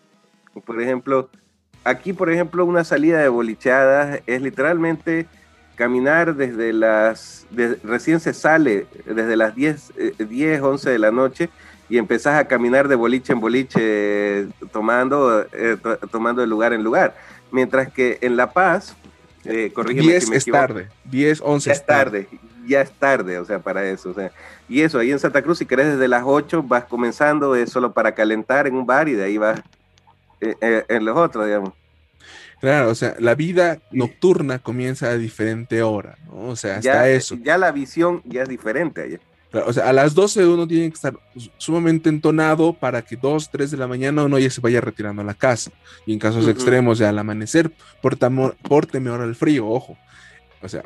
[0.65, 1.29] Por ejemplo,
[1.83, 5.27] aquí, por ejemplo, una salida de bolicheadas es literalmente
[5.75, 7.47] caminar desde las,
[7.83, 9.93] recién se sale, desde las 10,
[10.27, 11.49] 10, 11 de la noche,
[11.89, 15.77] y empezás a caminar de boliche en boliche tomando, eh,
[16.11, 17.15] tomando de lugar en lugar.
[17.51, 18.95] Mientras que en La Paz,
[19.45, 22.27] eh, 10 es tarde, 10, 11 es tarde.
[22.67, 24.09] Ya es tarde, o sea, para eso.
[24.09, 24.31] O sea,
[24.67, 27.93] y eso, ahí en Santa Cruz, si querés desde las 8, vas comenzando, es solo
[27.93, 29.61] para calentar en un bar y de ahí vas
[30.41, 31.73] eh, eh, en los otros, digamos.
[32.59, 36.49] Claro, o sea, la vida nocturna comienza a diferente hora, ¿no?
[36.49, 37.35] O sea, hasta eso.
[37.41, 39.19] Ya la visión ya es diferente allá.
[39.53, 41.13] O sea, a las 12 uno tiene que estar
[41.57, 45.25] sumamente entonado para que 2, 3 de la mañana uno ya se vaya retirando a
[45.25, 45.71] la casa.
[46.05, 47.71] Y en casos extremos, ya al amanecer,
[48.01, 49.97] porte mejor al frío, ojo.
[50.61, 50.81] O sea,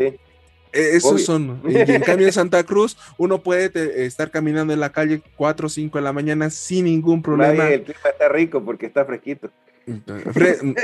[0.74, 1.62] e-, esos son.
[1.68, 5.70] Y, en cambio en Santa Cruz, uno puede estar caminando en la calle 4 o
[5.70, 7.70] 5 de la mañana sin ningún problema.
[7.70, 9.50] el clima está rico porque está fresquito.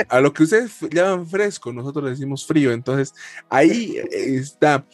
[0.09, 2.71] a lo que ustedes llaman fresco, nosotros le decimos frío.
[2.71, 3.13] Entonces,
[3.49, 4.85] ahí está.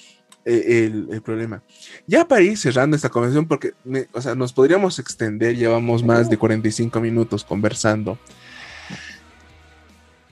[0.45, 1.61] Eh, el, problema.
[2.05, 3.73] Ya para ir cerrando esta conversación, porque
[4.11, 8.17] o sea, nos podríamos extender, llevamos más de 45 minutos conversando.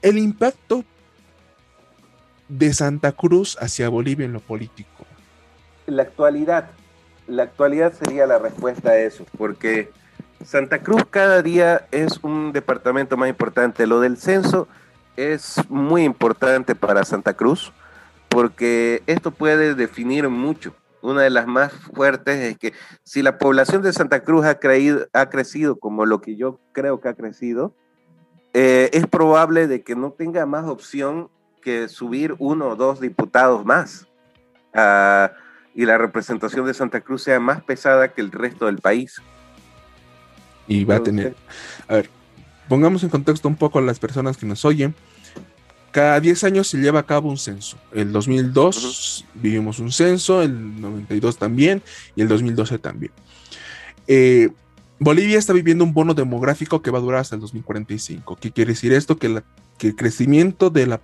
[0.02, 0.84] El impacto
[2.48, 5.06] de Santa Cruz hacia Bolivia en lo político.
[5.86, 6.68] La actualidad,
[7.26, 9.90] la actualidad sería la respuesta a eso, porque
[10.44, 13.86] Santa Cruz cada día es un departamento más importante.
[13.86, 14.68] Lo del censo
[15.16, 17.72] es muy importante para Santa Cruz
[18.32, 20.74] porque esto puede definir mucho.
[21.02, 22.72] Una de las más fuertes es que
[23.02, 27.00] si la población de Santa Cruz ha, creído, ha crecido como lo que yo creo
[27.00, 27.74] que ha crecido,
[28.54, 31.28] eh, es probable de que no tenga más opción
[31.60, 34.06] que subir uno o dos diputados más
[34.74, 35.32] ah,
[35.74, 39.20] y la representación de Santa Cruz sea más pesada que el resto del país.
[40.68, 41.34] Y va a tener,
[41.88, 42.10] a ver,
[42.68, 44.94] pongamos en contexto un poco a las personas que nos oyen.
[45.92, 47.76] Cada 10 años se lleva a cabo un censo.
[47.92, 51.82] El 2002 vivimos un censo, el 92 también
[52.16, 53.12] y el 2012 también.
[54.08, 54.48] Eh,
[54.98, 58.36] Bolivia está viviendo un bono demográfico que va a durar hasta el 2045.
[58.36, 59.18] ¿Qué quiere decir esto?
[59.18, 59.42] Que,
[59.80, 61.00] el crecimiento de la,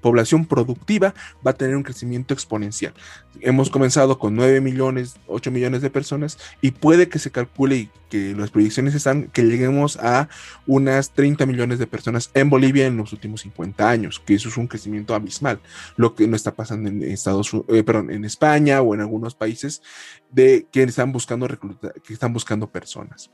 [0.00, 1.14] población productiva
[1.46, 2.94] va a tener un crecimiento exponencial.
[3.40, 7.90] Hemos comenzado con 9 millones, 8 millones de personas y puede que se calcule y
[8.08, 10.28] que las proyecciones están que lleguemos a
[10.66, 14.56] unas 30 millones de personas en Bolivia en los últimos 50 años, que eso es
[14.56, 15.60] un crecimiento abismal,
[15.96, 19.82] lo que no está pasando en Estados eh, perdón, en España o en algunos países
[20.30, 23.30] de que están buscando reclutar, que están buscando personas.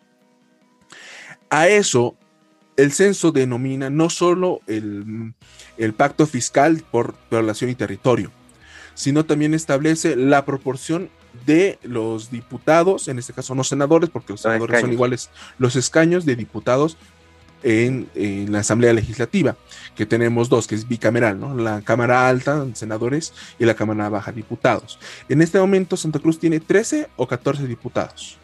[1.49, 2.17] A eso
[2.77, 5.35] el censo denomina no solo el,
[5.97, 8.31] pacto fiscal por población y territorio,
[8.95, 11.11] sino también establece la proporción
[11.45, 16.25] de los diputados, en este caso no senadores, porque los senadores son iguales, los escaños
[16.25, 16.97] de diputados
[17.63, 18.09] en,
[18.51, 19.57] la Asamblea Legislativa,
[19.95, 21.55] que tenemos dos, que es bicameral, ¿no?
[21.55, 24.99] La Cámara Alta, senadores, y la Cámara Baja, diputados.
[25.29, 28.39] En este momento Santa Cruz tiene 13 o 14 diputados.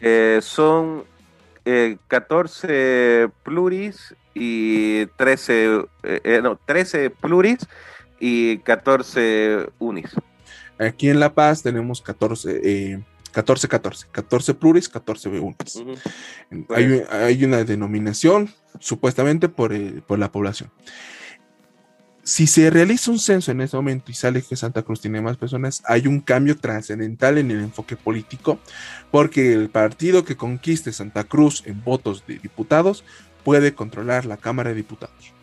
[0.00, 1.04] Eh, son
[1.64, 7.66] 14 eh, pluris y 13, eh, eh, no, 13 pluris
[8.20, 10.10] y 14 unis.
[10.78, 15.56] Aquí en La Paz tenemos 14, 14, 14, 14 pluris, 14 unis.
[16.70, 18.50] hay, hay, una denominación
[18.80, 20.70] supuestamente por, por la población
[22.24, 25.36] si se realiza un censo en ese momento y sale que Santa Cruz tiene más
[25.36, 28.58] personas, hay un cambio trascendental en el enfoque político,
[29.10, 33.04] porque el partido que conquiste Santa Cruz en votos de diputados
[33.44, 35.34] puede controlar la Cámara de Diputados.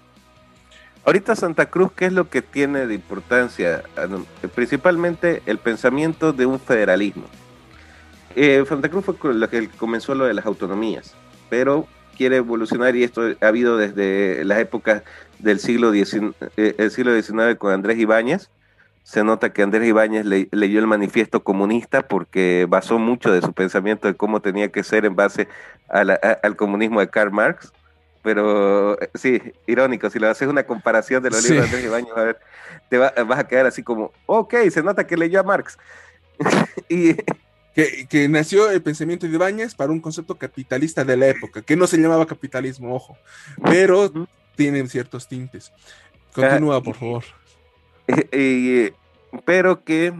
[1.05, 3.83] Ahorita Santa Cruz, ¿qué es lo que tiene de importancia?
[3.95, 4.07] Ah,
[4.53, 7.25] principalmente el pensamiento de un federalismo.
[8.35, 11.13] Eh, Santa Cruz fue lo que comenzó lo de las autonomías,
[11.49, 11.87] pero
[12.21, 15.01] quiere evolucionar y esto ha habido desde las épocas
[15.39, 18.51] del siglo XIX, eh, el siglo XIX con Andrés Ibáñez.
[19.01, 24.07] Se nota que Andrés Ibáñez leyó el manifiesto comunista porque basó mucho de su pensamiento
[24.07, 25.47] de cómo tenía que ser en base
[25.89, 27.73] al comunismo de Karl Marx.
[28.21, 32.13] Pero eh, sí, irónico, si le haces una comparación de los libros de Andrés Ibáñez,
[32.15, 32.39] a ver,
[32.87, 35.79] te vas a quedar así como, ok, se nota que leyó a Marx.
[36.87, 37.15] y,
[37.73, 41.87] que, nació el pensamiento de Ibáñez para un concepto capitalista de la época, que no
[41.87, 43.17] se llamaba capitalismo, ojo,
[43.63, 44.11] pero
[44.55, 45.71] tienen ciertos tintes.
[46.33, 47.23] Continúa, ah, por favor.
[49.45, 50.13] pero que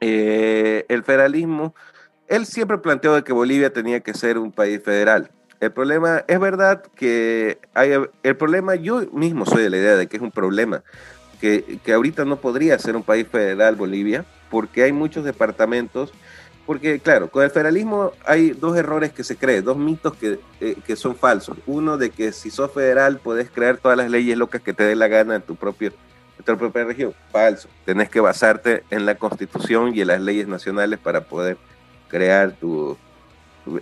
[0.00, 1.74] eh, el federalismo,
[2.28, 5.30] él siempre planteó de que Bolivia tenía que ser un país federal.
[5.60, 7.92] El problema, es verdad que hay,
[8.22, 10.82] el problema, yo mismo soy de la idea de que es un problema,
[11.40, 16.12] que, que ahorita no podría ser un país federal Bolivia, porque hay muchos departamentos
[16.68, 20.76] porque, claro, con el federalismo hay dos errores que se creen, dos mitos que, eh,
[20.86, 21.56] que, son falsos.
[21.64, 24.94] Uno, de que si sos federal puedes crear todas las leyes locas que te dé
[24.94, 25.94] la gana en tu, propio,
[26.38, 27.14] en tu propia región.
[27.32, 27.70] Falso.
[27.86, 31.56] Tenés que basarte en la constitución y en las leyes nacionales para poder
[32.06, 32.98] crear, tu,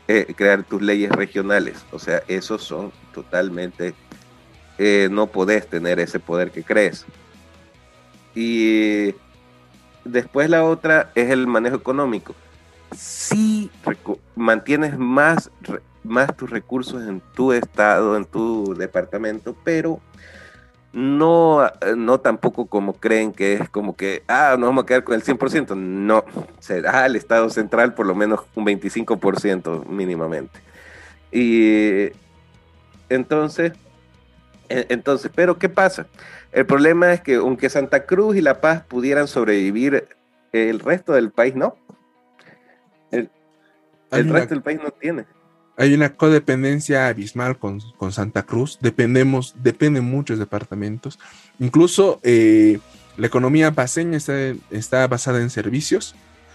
[0.07, 1.84] eh, crear tus leyes regionales.
[1.91, 3.95] O sea, esos son totalmente...
[4.78, 7.05] Eh, no podés tener ese poder que crees.
[8.32, 9.12] Y
[10.05, 12.37] después la otra es el manejo económico
[12.93, 13.70] si
[14.34, 15.51] mantienes más,
[16.05, 20.01] más tus recursos en tu estado, en tu departamento, pero
[20.93, 25.14] no, no tampoco como creen que es como que, ah, nos vamos a quedar con
[25.14, 25.76] el 100%.
[25.76, 26.24] No,
[26.59, 30.59] será el Estado central por lo menos un 25% mínimamente.
[31.30, 32.12] Y
[33.11, 33.72] entonces,
[34.68, 36.07] entonces, pero ¿qué pasa?
[36.51, 40.09] El problema es que aunque Santa Cruz y La Paz pudieran sobrevivir,
[40.53, 41.76] el resto del país no.
[44.11, 45.25] El resto del país no tiene.
[45.79, 47.81] Hay una codependencia abismal con,
[48.11, 48.79] Santa Cruz.
[48.81, 51.19] Dependemos, dependen muchos departamentos.
[51.59, 52.79] Incluso eh,
[53.19, 56.15] la economía paseña está, basada en servicios.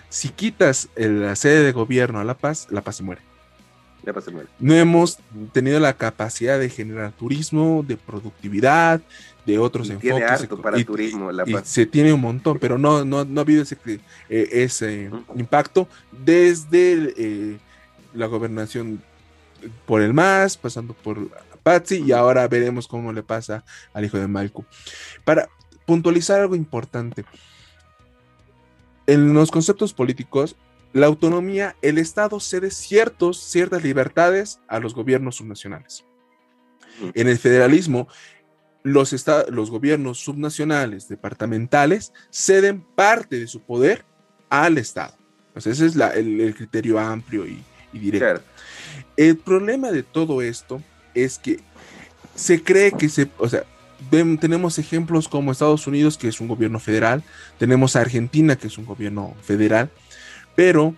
[0.09, 3.21] Si quitas la sede de gobierno a La Paz, La Paz se muere.
[4.03, 4.49] La Paz se muere.
[4.59, 5.19] No hemos
[5.51, 9.01] tenido la capacidad de generar turismo, de productividad,
[9.45, 10.47] de otros enfoques.
[10.61, 13.77] para turismo, la se tiene un montón, pero no, no, no ha habido ese,
[14.29, 17.57] eh, ese impacto desde eh,
[18.13, 19.01] la gobernación
[19.85, 21.29] por el MAS, pasando por
[21.63, 23.63] Patsy, y ahora veremos cómo le pasa
[23.93, 24.65] al hijo de Malco.
[25.23, 25.49] Para
[25.85, 27.25] puntualizar algo importante,
[29.07, 30.55] en los conceptos políticos,
[30.93, 36.05] la autonomía, el Estado cede ciertos, ciertas libertades a los gobiernos subnacionales.
[37.13, 38.07] En el federalismo,
[38.83, 44.05] los, los gobiernos subnacionales, departamentales, ceden parte de su poder
[44.49, 45.13] al Estado.
[45.55, 47.63] ese es el, criterio amplio y,
[47.93, 48.41] directo.
[49.17, 50.81] El problema de todo esto
[51.13, 51.59] es que
[52.35, 53.63] se cree que se, o sea,
[54.09, 57.23] tenemos ejemplos como Estados Unidos, que es un gobierno federal,
[57.59, 59.89] tenemos a Argentina, que es un gobierno federal,
[60.55, 60.95] pero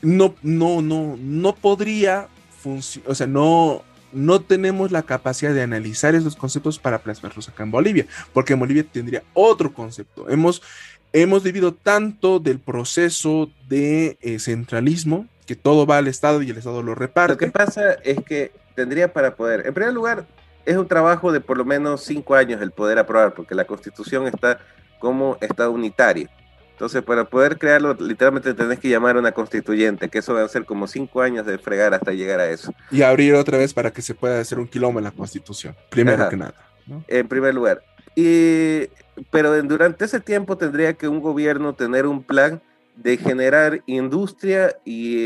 [0.00, 2.28] no, no, no, no podría
[2.62, 3.82] funcionar, o sea, no,
[4.12, 8.60] no tenemos la capacidad de analizar esos conceptos para plasmarlos acá en Bolivia, porque en
[8.60, 10.28] Bolivia tendría otro concepto.
[10.28, 10.62] Hemos,
[11.12, 16.58] hemos vivido tanto del proceso de eh, centralismo, que todo va al Estado y el
[16.58, 17.32] Estado lo reparte.
[17.32, 20.26] Lo que pasa es que tendría para poder, en primer lugar,
[20.64, 24.26] es un trabajo de por lo menos cinco años el poder aprobar, porque la constitución
[24.26, 24.60] está
[24.98, 26.28] como Estado unitario.
[26.82, 30.48] Entonces, para poder crearlo, literalmente tenés que llamar a una constituyente, que eso va a
[30.48, 32.74] ser como cinco años de fregar hasta llegar a eso.
[32.90, 36.28] Y abrir otra vez para que se pueda hacer un quilombo en la constitución, primero
[36.28, 36.54] que nada.
[37.06, 37.84] En primer lugar.
[38.16, 38.88] Y,
[39.30, 42.60] pero durante ese tiempo tendría que un gobierno tener un plan
[42.96, 45.18] de generar industria y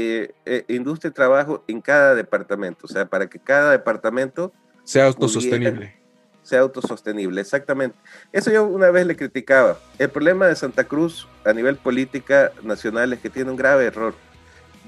[0.45, 4.53] eh, industria y trabajo en cada departamento, o sea, para que cada departamento
[4.85, 6.06] sea autosostenible
[6.47, 7.97] sea autosostenible, exactamente.
[8.33, 9.79] Eso yo una vez le criticaba.
[9.99, 14.15] El problema de Santa Cruz a nivel política nacional es que tiene un grave error.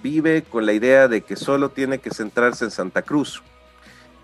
[0.03, 3.43] Vive con la idea de que solo tiene que centrarse en Santa Cruz.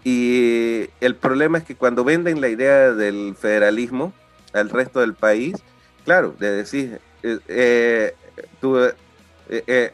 [0.04, 4.12] Y el problema es que cuando venden la idea del federalismo
[4.52, 5.56] al resto del país,
[6.04, 8.14] claro, de decir, eh, eh,
[8.60, 8.78] tú
[9.48, 9.92] eh,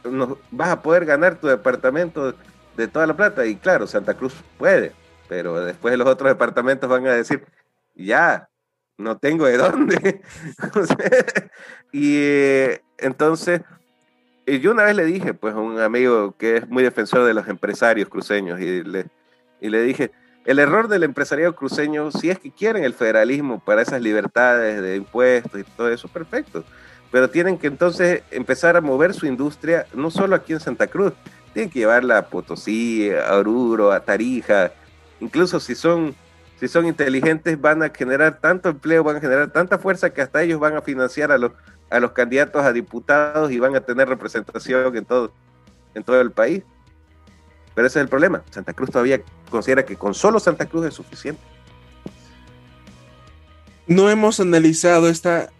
[0.51, 2.35] vas a poder ganar tu departamento
[2.77, 3.47] de toda la plata.
[3.47, 4.93] Y claro, Santa Cruz puede,
[5.31, 7.45] pero después los otros departamentos van a decir,
[7.95, 8.49] ya,
[8.99, 10.23] no tengo de dónde.
[11.93, 13.61] y eh, entonces,
[14.45, 17.47] yo una vez le dije, pues, a un amigo que es muy defensor de los
[17.47, 19.07] empresarios cruceños, y le,
[19.61, 20.11] y le dije,
[20.47, 24.97] el error del empresariado cruceño, si es que quieren el federalismo para esas libertades de
[24.97, 26.65] impuestos y todo eso, perfecto.
[27.13, 31.13] Pero tienen que entonces empezar a mover su industria, no solo aquí en Santa Cruz,
[31.53, 34.73] tienen que llevarla a Potosí, a Oruro, a Tarija,
[35.21, 36.15] incluso si son,
[36.59, 40.43] si son inteligentes, van a generar tanto empleo, van a generar tanta fuerza que hasta
[40.43, 41.53] ellos van a financiar a los,
[41.91, 45.33] a los candidatos a diputados y van a tener representación en todo,
[45.95, 46.63] en todo el país.
[47.75, 48.43] Pero ese es el problema.
[48.51, 51.41] Santa Cruz todavía considera que con solo Santa Cruz es suficiente.
[53.87, 55.51] No hemos analizado esta,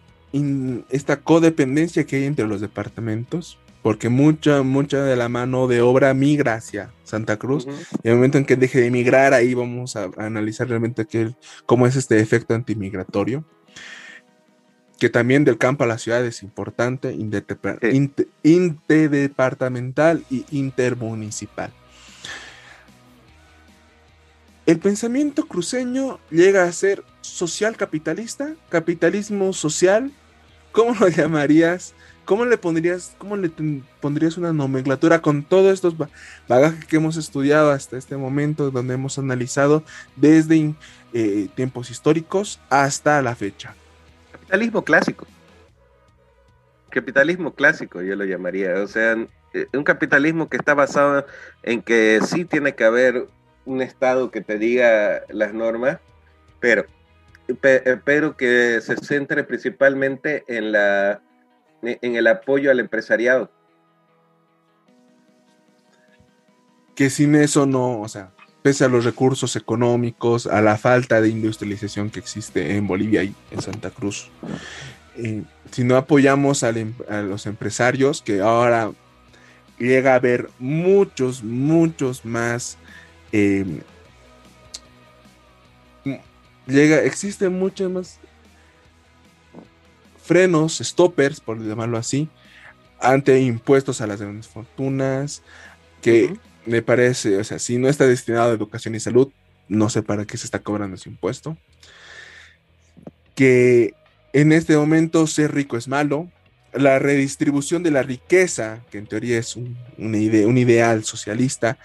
[0.89, 6.13] esta codependencia que hay entre los departamentos porque mucha, mucha de la mano de obra
[6.13, 7.65] migra hacia Santa Cruz.
[8.03, 11.33] Y en el momento en que deje de migrar, ahí vamos a, analizar realmente qué,
[11.65, 13.43] cómo es este efecto antimigratorio.
[14.99, 17.17] Que también del campo a la ciudad es importante,
[18.43, 21.73] interdepartamental y intermunicipal.
[24.67, 30.11] El pensamiento cruceño llega a ser social capitalista, capitalismo social.
[30.71, 31.95] ¿Cómo lo llamarías?
[32.31, 33.51] ¿Cómo le pondrías, cómo le
[33.99, 35.95] pondrías una nomenclatura con todos estos
[36.47, 39.83] bagajes que hemos estudiado hasta este momento, donde hemos analizado
[40.15, 40.73] desde
[41.11, 43.75] eh, tiempos históricos hasta la fecha?
[44.31, 45.27] Capitalismo clásico.
[46.89, 48.75] Capitalismo clásico, yo lo llamaría.
[48.75, 49.17] O sea,
[49.53, 51.25] eh, un capitalismo que está basado
[51.63, 53.27] en que sí tiene que haber
[53.65, 55.99] un Estado que te diga las normas,
[56.61, 56.85] pero,
[58.05, 61.21] pero que se centre principalmente en la
[61.81, 63.49] en el apoyo al empresariado.
[66.95, 71.29] Que sin eso no, o sea, pese a los recursos económicos, a la falta de
[71.29, 74.29] industrialización que existe en Bolivia y en Santa Cruz,
[75.17, 78.91] eh, si no apoyamos em, a los empresarios, que ahora
[79.77, 82.77] llega a haber muchos, muchos más.
[83.31, 83.81] Em,
[86.67, 88.19] llega, existen muchas más
[90.23, 92.29] frenos, stoppers, por llamarlo así,
[92.99, 95.41] ante impuestos a las grandes fortunas,
[96.01, 99.29] que me parece, o sea, si no está destinado a educación y salud,
[99.67, 101.57] no sé para qué se está cobrando ese impuesto.
[103.35, 103.93] Que
[104.33, 106.29] en este momento ser rico es malo.
[106.73, 111.77] La redistribución de la riqueza, que en teoría es un, un ideal socialista,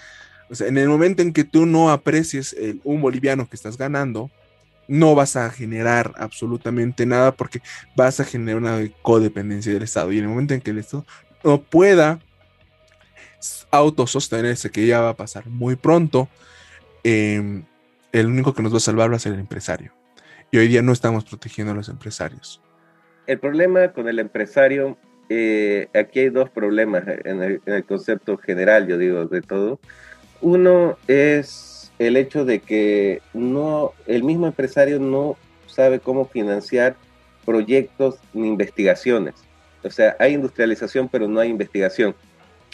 [0.49, 3.77] o sea, en el momento en que tú no aprecies el, un boliviano que estás
[3.77, 4.31] ganando,
[4.89, 7.61] no vas a generar absolutamente nada porque
[7.97, 10.13] vas a generar una codependencia del Estado.
[10.13, 11.05] Y en el momento en que el Estado
[11.45, 12.21] no pueda
[13.71, 16.29] autosostenerse, que ya va a pasar muy pronto,
[17.05, 17.65] em,
[18.13, 19.93] el único que nos va a salvar va a ser el empresario.
[20.51, 22.63] Y hoy día no estamos protegiendo a los empresarios.
[23.27, 24.97] El problema con el empresario,
[25.29, 29.81] eh, aquí hay dos problemas en el, en el concepto general, yo digo, de todo.
[30.41, 35.37] Uno es el hecho de que no, el mismo empresario no
[35.67, 36.97] sabe cómo financiar
[37.45, 39.35] proyectos ni investigaciones.
[39.83, 42.15] O sea, hay industrialización, pero no hay investigación.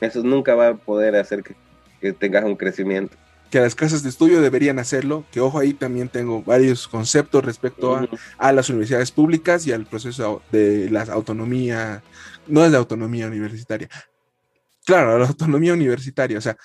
[0.00, 3.16] Eso nunca va a poder hacer que, tengas un crecimiento.
[3.50, 7.94] Que las casas de estudio deberían hacerlo, que ojo ahí también tengo varios conceptos respecto
[7.94, 8.08] a,
[8.38, 12.02] a, las universidades públicas y al proceso de la autonomía,
[12.48, 13.88] no es la autonomía universitaria.
[14.84, 16.56] Claro, la autonomía universitaria, o sea,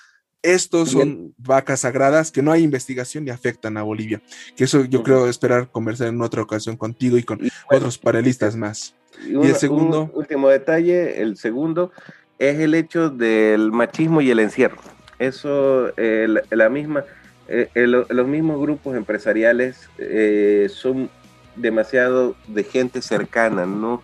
[0.42, 4.22] estos son vacas sagradas que no hay investigación y afectan a Bolivia.
[4.56, 8.94] Que eso yo creo esperar conversar en otra ocasión contigo y con otros panelistas más.
[9.26, 10.10] Y, el segundo.
[10.14, 11.90] último detalle, el segundo
[12.38, 14.78] es el hecho del machismo y el encierro.
[15.18, 17.04] Eso, la misma,
[17.48, 21.10] eh, los mismos grupos empresariales eh, son
[21.56, 24.02] demasiado de gente cercana, ¿no?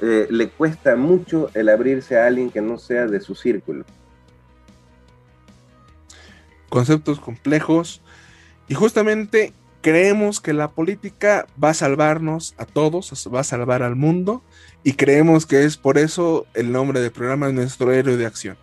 [0.00, 3.84] Eh, le cuesta mucho el abrirse a alguien que no sea de su círculo
[6.72, 8.00] conceptos complejos
[8.66, 9.52] y justamente
[9.82, 14.42] creemos que la política va a salvarnos a todos, va a salvar al mundo
[14.82, 18.56] y creemos que es por eso el nombre del programa es nuestro héroe de acción.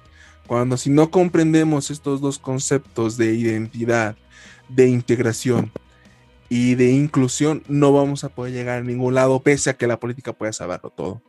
[0.48, 4.16] Cuando si no comprendemos estos dos conceptos de identidad,
[4.70, 5.72] de integración
[6.50, 10.00] y de inclusión, no vamos a poder llegar a ningún lado, pese a que la
[10.00, 11.22] política pueda salvarlo todo.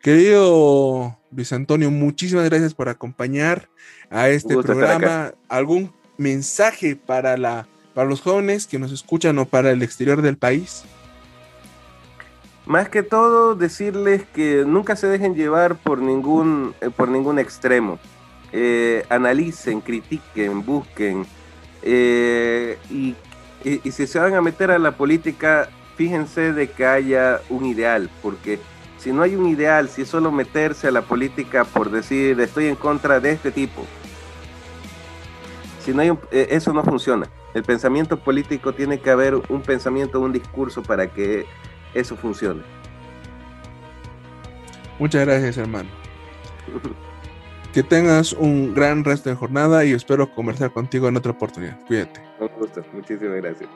[0.00, 3.68] Querido Luis Antonio, muchísimas gracias por acompañar
[4.10, 5.34] a este programa.
[5.48, 10.36] ¿Algún mensaje para, la, para los jóvenes que nos escuchan o para el exterior del
[10.36, 10.84] país?
[12.66, 17.98] Más que todo, decirles que nunca se dejen llevar por ningún, eh, por ningún extremo.
[18.52, 21.24] Eh, analicen, critiquen, busquen.
[21.82, 23.14] Eh, y,
[23.64, 28.10] y, si se van a meter a la política, fíjense de que haya un ideal,
[28.22, 28.58] porque
[28.98, 32.66] si no hay un ideal, si es solo meterse a la política por decir estoy
[32.66, 33.86] en contra de este tipo,
[35.88, 37.26] si no hay eh, eso no funciona.
[37.54, 41.46] El pensamiento político tiene que haber un pensamiento, un discurso para que
[41.94, 42.62] eso funcione.
[44.98, 45.88] Muchas gracias, hermano.
[47.72, 51.78] que tengas un gran resto de jornada y espero conversar contigo en otra oportunidad.
[51.86, 52.20] Cuídate.
[52.38, 53.70] Un gusto, muchísimas gracias.